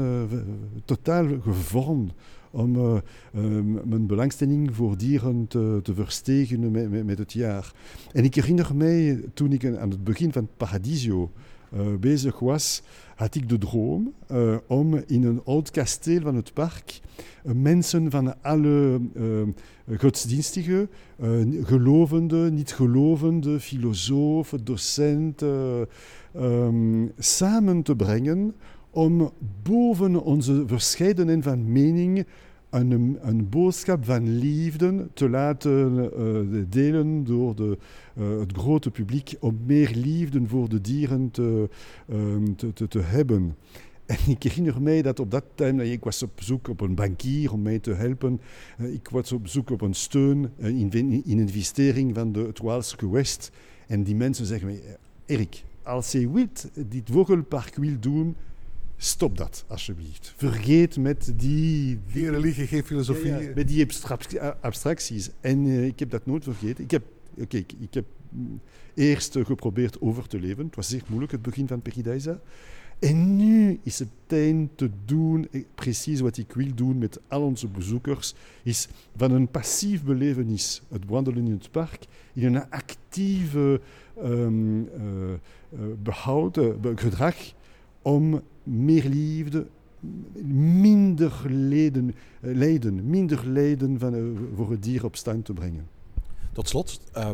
[0.85, 2.13] totaal gevormd
[2.53, 2.99] om uh,
[3.83, 7.73] mijn belangstelling voor dieren te, te verstegen met, met, met, het jaar.
[8.11, 11.31] En ik herinner mij, toen ik aan het begin van Paradiso
[11.73, 12.81] uh, bezig was,
[13.15, 17.01] had ik de droom uh, om in een oud kasteel van het park
[17.43, 19.01] mensen van alle
[19.97, 20.89] godsdienstige,
[21.63, 25.87] gelovende, niet-gelovende, filosofen, docenten
[26.35, 28.55] um, samen te brengen
[28.93, 29.31] om
[29.63, 32.25] boven onze verscheidenheid van mening
[32.69, 37.77] een, een boodschap van liefde te laten uh, delen door de,
[38.17, 41.69] uh, het grote publiek, om meer liefde voor de dieren te,
[42.11, 43.55] um, te, te, te hebben.
[44.05, 47.53] En ik herinner mij dat op dat time, ik was op zoek op een bankier
[47.53, 48.41] om mij te helpen.
[48.79, 52.97] Uh, ik was op zoek op een steun in, in, investering van de, het Waalse
[52.97, 53.51] gewest.
[53.87, 54.81] En die mensen zeggen mij,
[55.25, 58.35] Erik, als je wilt, dit vogelpark wil doen,
[59.03, 60.33] stop dat alsjeblieft.
[60.37, 61.99] Vergeet met die...
[62.07, 63.31] Geen religie, geen filosofie.
[63.31, 63.87] Ja, ja, met die
[64.61, 65.29] abstracties.
[65.41, 66.83] En uh, ik heb dat nooit vergeten.
[66.83, 67.03] Ik heb,
[67.41, 68.05] okay, ik, ik heb
[68.93, 70.65] eerst geprobeerd over te leven.
[70.65, 72.39] Het was zeer moeilijk, het begin van Peridaisa.
[72.99, 77.67] En nu is het tijd te doen, precies wat ik wil doen met al onze
[77.67, 78.33] bezoekers,
[78.63, 83.81] is van een passief belevenis, het wandelen in het park, in een actieve
[84.23, 84.89] um, uh,
[86.03, 87.35] behouden gedrag
[88.01, 89.67] om meer liefde,
[90.43, 95.87] minder lijden, lijden, minder lijden van, uh, voor het dier op stand te brengen.
[96.51, 97.29] Tot slot, uh,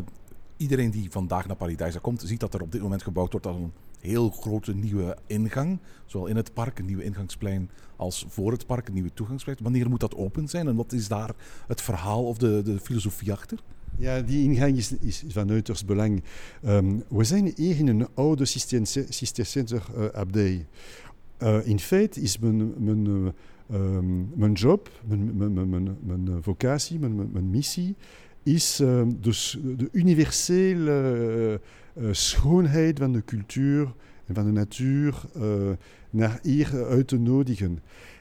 [0.56, 3.56] iedereen die vandaag naar Paradijsa komt, ziet dat er op dit moment gebouwd wordt als
[3.56, 5.78] een heel grote nieuwe ingang.
[6.06, 9.58] Zowel in het park, een nieuwe ingangsplein, als voor het park, een nieuwe toegangsplein.
[9.62, 11.34] Wanneer moet dat open zijn en wat is daar
[11.66, 13.58] het verhaal of de, de filosofie achter?
[13.96, 16.22] Ja, die ingang is, is van uiterst belang.
[16.66, 20.66] Um, we zijn hier in een oude Cisterciënzer uh, abdij.
[21.42, 26.98] Uh, in feite is mijn, mijn, uh, um, mijn job, mijn, mijn, mijn, mijn vocatie,
[26.98, 27.96] mijn, mijn missie,
[28.42, 28.82] is
[29.20, 31.60] dus de universele
[32.10, 33.92] schoonheid van de cultuur
[34.26, 35.22] en van de natuur
[36.10, 37.78] naar hier uit te nodigen.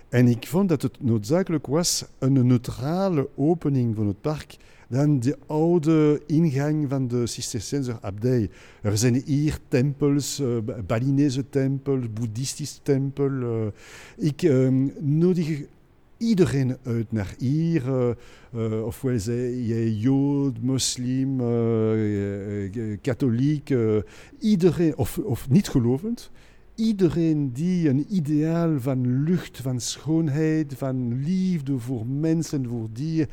[0.10, 4.58] En ik vond dat het noodzakelijk was een neutrale opening van het park
[4.90, 8.50] dan de oude ingang van de Cisterciënzer abdij.
[8.82, 13.32] Er zijn hier tempels, uh, Balinese tempel, boeddhistische tempel.
[13.32, 13.66] Uh,
[14.18, 15.62] ik um, nodig
[16.18, 17.84] iedereen uit naar hier.
[18.56, 21.38] Uh, ofwel jij jood, moslim,
[23.02, 23.74] katholiek,
[24.40, 26.32] iedereen, of, of niet gelovend.
[26.80, 33.28] Iedereen die een ideaal van lucht, van schoonheid, van liefde voor mensen, voor dieren.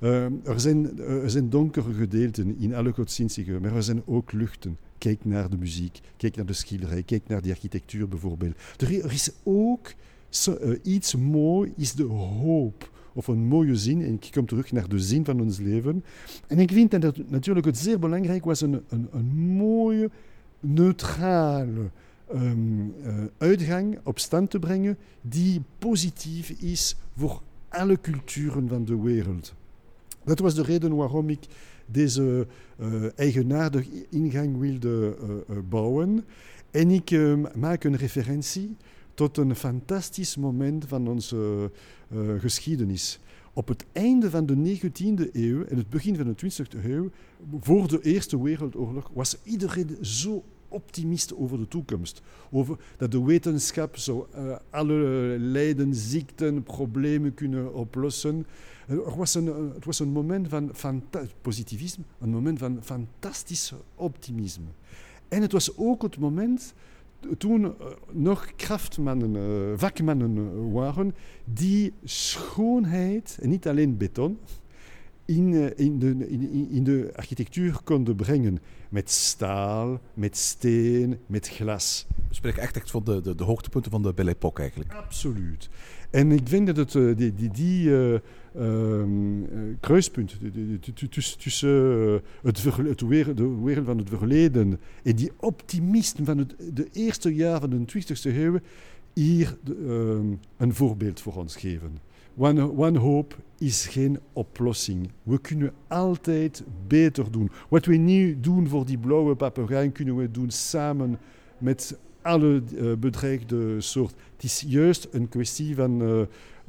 [0.00, 4.78] Uh, er, zijn, er zijn donkere gedeelten in alle godsdienstigen, maar er zijn ook luchten.
[4.98, 8.54] Kijk naar de muziek, kijk naar de schilderij, kijk naar de architectuur bijvoorbeeld.
[8.76, 9.92] Er, er is ook
[10.48, 12.90] uh, iets mooi, is de hoop.
[13.14, 16.04] Of een mooie zin, en ik kom terug naar de zin van ons leven.
[16.46, 20.10] En ik vind dat het, natuurlijk het zeer belangrijk was een, een, een mooie,
[20.60, 21.90] neutrale
[22.34, 22.94] um,
[23.38, 29.54] uitgang op stand te brengen die positief is voor alle culturen van de wereld.
[30.24, 31.46] Dat was de reden waarom ik
[31.86, 32.46] deze
[32.80, 36.24] uh, eigenaardige ingang wilde uh, bouwen.
[36.70, 37.10] En ik
[37.56, 38.76] maak een referentie
[39.14, 41.70] tot een fantastisch moment van onze
[42.38, 43.20] geschiedenis.
[43.52, 47.10] Op het einde van de 19e eeuw en het begin van de 20e eeuw,
[47.60, 52.22] voor de Eerste Wereldoorlog, was iedereen zo optimist over de toekomst.
[52.50, 54.94] Over dat de wetenschap zo uh, alle
[55.38, 58.46] lijden, ziekten, problemen kunnen oplossen.
[59.16, 61.02] Was een, het was een moment van
[61.42, 64.66] positivisme, een moment van fantastisch optimisme.
[65.28, 66.74] En het was ook het moment
[67.38, 67.70] toen uh,
[68.10, 71.14] nog krachtmannen, uh, vakmannen waren
[71.44, 74.38] die schoonheid, en niet alleen beton,
[75.36, 78.58] in, uh, in, de, in, in de architectuur konden brengen.
[78.88, 82.06] Met staal, met steen, met glas.
[82.28, 84.92] We spreken echt, echt van de, de, de hoogtepunten van de Belle Époque eigenlijk.
[84.92, 85.68] Absoluut.
[86.10, 88.18] En ik vind dat het, uh, die, die, die uh,
[89.80, 90.38] kruispunt
[91.40, 96.88] tussen het, het wereld, de wereld van het verleden en die optimisten van het de
[96.92, 98.58] eerste jaar van de 20e eeuw
[99.14, 101.98] hier de, um, een voorbeeld voor ons geven.
[102.36, 105.10] One, hope is geen oplossing.
[105.22, 107.50] We kunnen altijd beter doen.
[107.68, 111.18] Wat we nu doen voor die blauwe papegaai, kunnen we doen samen
[111.58, 114.16] met alle uh, bedreigde soorten.
[114.34, 116.20] Het is juist een kwestie van uh,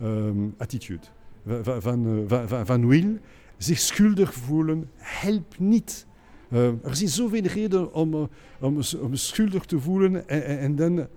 [0.02, 1.06] um, attitude,
[1.46, 3.18] van, van, uh, van, van wil.
[3.58, 6.06] Zich schuldig voelen helpt niet.
[6.50, 11.08] Er zijn zoveel redenen om, om, om schuldig te voelen en, en, en dan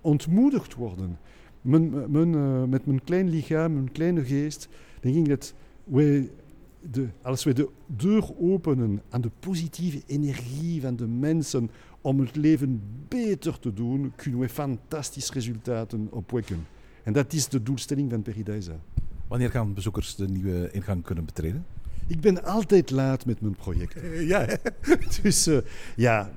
[0.00, 1.18] ontmoedigd worden.
[1.62, 4.68] Mijn, mijn, uh, met mijn klein lichaam, mijn kleine geest,
[5.00, 5.54] denk ik dat
[5.84, 6.30] wij
[6.90, 12.36] de, als we de deur openen aan de positieve energie van de mensen om het
[12.36, 16.66] leven beter te doen, kunnen we fantastische resultaten opwekken.
[17.02, 18.80] En dat is de doelstelling van Peridaisa.
[19.28, 21.64] Wanneer gaan bezoekers de nieuwe ingang kunnen betreden?
[22.06, 24.00] Ik ben altijd laat met mijn project.
[24.26, 24.58] ja,
[25.22, 25.58] dus uh,
[25.96, 26.30] ja,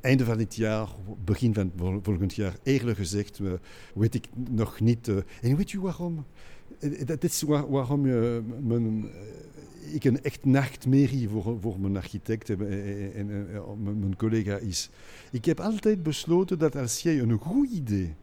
[0.00, 0.88] einde van dit jaar,
[1.24, 1.72] begin van
[2.02, 3.52] volgend jaar, eerlijk gezegd, uh,
[3.94, 5.08] weet ik nog niet.
[5.08, 6.24] Uh, en weet je waarom?
[7.04, 8.00] Dat is waar, waarom
[8.66, 9.10] mijn,
[9.92, 12.60] ik een echt nachtmerrie voor, voor mijn architect en,
[13.14, 14.90] en, en, mijn collega is.
[15.30, 18.14] Ik heb altijd besloten dat als jij een goed idee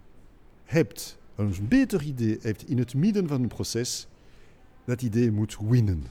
[0.64, 4.08] hebt, een beter idee heeft in het midden van een proces,
[4.86, 6.04] dat idee moet winnen.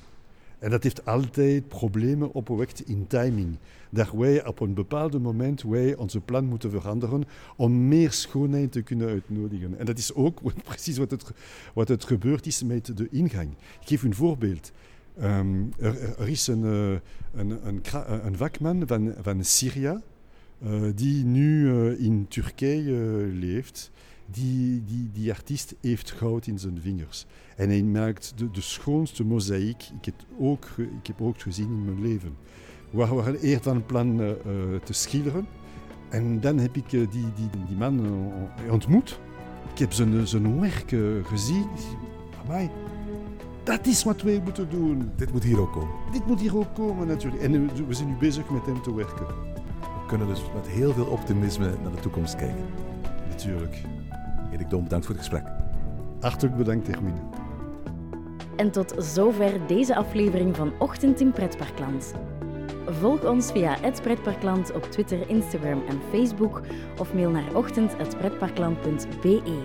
[0.64, 3.56] En dat heeft altijd problemen opgewekt in timing.
[3.90, 7.24] Dat wij op een bepaald moment wij onze plan moeten veranderen
[7.56, 9.78] om meer schoonheid te kunnen uitnodigen.
[9.78, 11.30] En dat is ook precies wat het,
[11.74, 13.50] wat het gebeurd is met de ingang.
[13.80, 14.72] Ik geef een voorbeeld.
[15.18, 19.98] Ehm, er, is een, eh, een, eh, een vakman van, van Syrië
[20.62, 22.94] eh, die nu in Turkije
[23.32, 23.90] leeft.
[24.34, 27.26] Die, die, die artiest heeft goud in zijn vingers.
[27.56, 29.82] En hij maakt de, de schoonste mozaïek.
[29.98, 32.36] Ik heb, ook, ik heb ook gezien in mijn leven.
[32.90, 34.36] We waren eerst van plan eh, eh,
[34.84, 35.46] te schilderen.
[36.08, 38.06] En dan heb ik eh, die, die, die man
[38.70, 39.18] ontmoet.
[39.72, 40.94] Ik heb zijn, zijn werk
[41.26, 41.66] gezien.
[42.44, 42.70] Amai,
[43.64, 45.10] dat is wat wij moeten doen.
[45.16, 45.94] Dit moet hier ook komen.
[46.12, 47.42] Dit moet hier ook komen natuurlijk.
[47.42, 49.26] En we zijn nu bezig met hem te werken.
[49.26, 52.64] We kunnen dus met heel veel optimisme naar de toekomst kijken.
[53.28, 53.93] Natuurlijk.
[54.54, 55.46] Erik Dom, bedankt voor het gesprek.
[56.20, 57.14] Hartelijk bedankt, Erwin.
[58.56, 62.14] En tot zover deze aflevering van Ochtend in Pretparkland.
[62.86, 66.62] Volg ons via het Pretparkland op Twitter, Instagram en Facebook
[66.98, 69.62] of mail naar ochtend.pretparkland.be.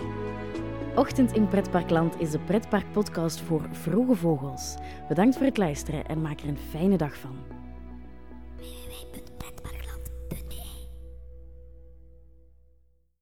[0.94, 4.76] Ochtend in Pretparkland is de pretparkpodcast voor vroege vogels.
[5.08, 7.49] Bedankt voor het luisteren en maak er een fijne dag van.